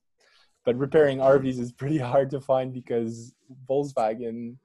[0.66, 3.34] But repairing RVs is pretty hard to find because
[3.70, 4.55] Volkswagen,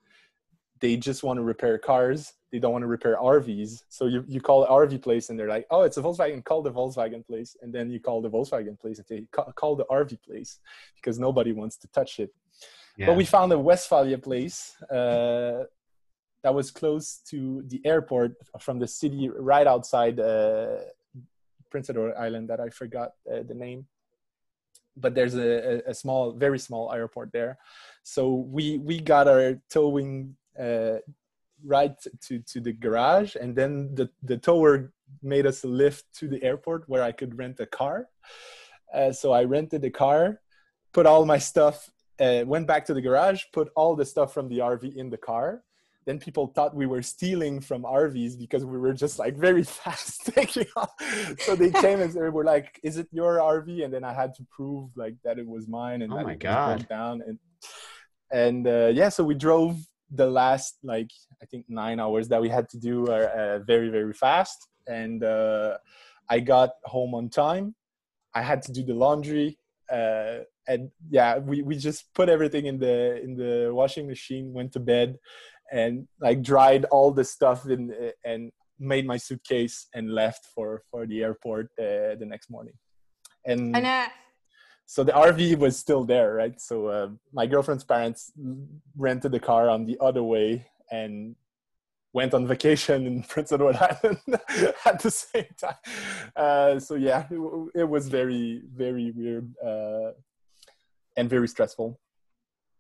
[0.81, 2.33] they just want to repair cars.
[2.53, 3.83] They don't want to repair RVs.
[3.89, 6.45] So you, you call the RV place and they're like, oh, it's a Volkswagen.
[6.45, 9.77] Call the Volkswagen place, and then you call the Volkswagen place and say, call, call
[9.77, 10.59] the RV place
[10.97, 12.31] because nobody wants to touch it.
[12.97, 13.07] Yeah.
[13.07, 15.65] But we found a Westphalia place uh,
[16.45, 20.77] that was close to the airport from the city, right outside uh,
[21.71, 22.51] Prince Edward Island.
[22.51, 23.87] That I forgot uh, the name.
[24.97, 27.59] But there's a, a, small, very small airport there.
[28.05, 30.99] So we we got our towing uh,
[31.65, 34.93] right to to the garage, and then the the tower
[35.23, 38.07] made us a lift to the airport where I could rent a car.
[38.93, 40.41] Uh, so I rented a car,
[40.93, 41.91] put all my stuff
[42.21, 45.17] uh, went back to the garage, put all the stuff from the RV in the
[45.17, 45.63] car.
[46.07, 50.27] Then people thought we were stealing from RVs because we were just like very fast
[50.35, 50.93] taking off.
[51.41, 54.35] So they came and they were like, "Is it your RV?" And then I had
[54.35, 56.89] to prove like that it was mine and Oh that my it broke God.
[56.89, 57.23] down.
[57.27, 57.39] And
[58.31, 59.79] and uh, yeah, so we drove
[60.11, 61.11] the last like
[61.43, 64.69] I think nine hours that we had to do are uh, very very fast.
[64.87, 65.79] And uh,
[66.29, 67.75] I got home on time.
[68.35, 69.59] I had to do the laundry.
[69.93, 74.73] Uh, and yeah we, we just put everything in the in the washing machine went
[74.73, 75.19] to bed
[75.73, 77.95] and like dried all the stuff in
[78.25, 82.75] and made my suitcase and left for for the airport uh, the next morning.
[83.45, 84.09] And And uh,
[84.87, 86.61] so the rv was still there right?
[86.61, 88.33] So uh, my girlfriend's parents
[88.97, 91.37] rented the car on the other way and
[92.13, 94.21] went on vacation in prince edward island
[94.85, 95.77] at the same time.
[96.37, 100.11] Uh, so yeah it, it was very very weird uh,
[101.17, 101.99] and very stressful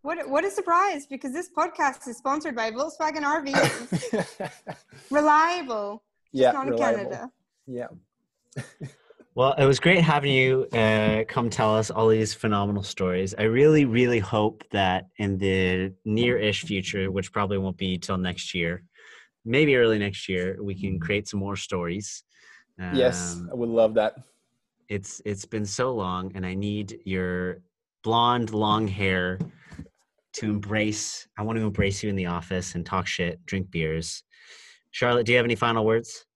[0.04, 1.02] what what a surprise!
[1.14, 4.50] Because this podcast is sponsored by Volkswagen RVs.
[5.10, 6.02] Reliable.
[6.32, 6.76] yeah not in.
[6.78, 7.20] Canada.
[7.66, 7.88] yeah
[9.36, 13.34] Well, it was great having you uh, come tell us all these phenomenal stories.
[13.36, 18.54] I really, really hope that in the near-ish future, which probably won't be till next
[18.54, 18.84] year,
[19.44, 22.22] maybe early next year, we can create some more stories.
[23.02, 24.12] yes, Um, I would love that.
[24.96, 27.34] it's it's been so long, and I need your
[28.04, 29.38] blonde, long hair
[30.34, 31.26] to embrace.
[31.38, 34.22] I want to embrace you in the office and talk shit, drink beers.
[34.90, 36.26] Charlotte, do you have any final words?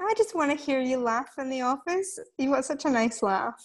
[0.00, 2.18] I just want to hear you laugh in the office.
[2.38, 3.60] You've got such a nice laugh.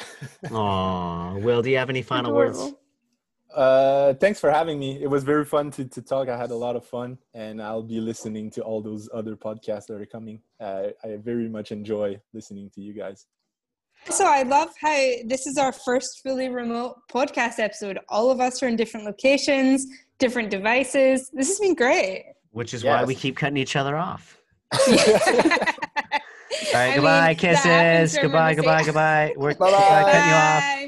[0.50, 2.72] Aw, Will, do you have any final words?
[3.54, 5.02] Uh, thanks for having me.
[5.02, 6.28] It was very fun to, to talk.
[6.28, 9.86] I had a lot of fun, and I'll be listening to all those other podcasts
[9.86, 10.40] that are coming.
[10.58, 13.26] Uh, I very much enjoy listening to you guys.
[14.10, 14.96] So I love how
[15.26, 17.98] this is our first fully remote podcast episode.
[18.08, 19.86] All of us are in different locations,
[20.18, 21.30] different devices.
[21.32, 22.24] This has been great.
[22.50, 24.38] Which is why we keep cutting each other off.
[24.72, 24.94] All
[26.68, 28.18] All right, goodbye, kisses.
[28.18, 29.34] Goodbye, goodbye, goodbye.
[29.36, 29.70] We're Bye-bye.
[29.70, 30.62] goodbye, cutting you off.
[30.62, 30.78] Bye.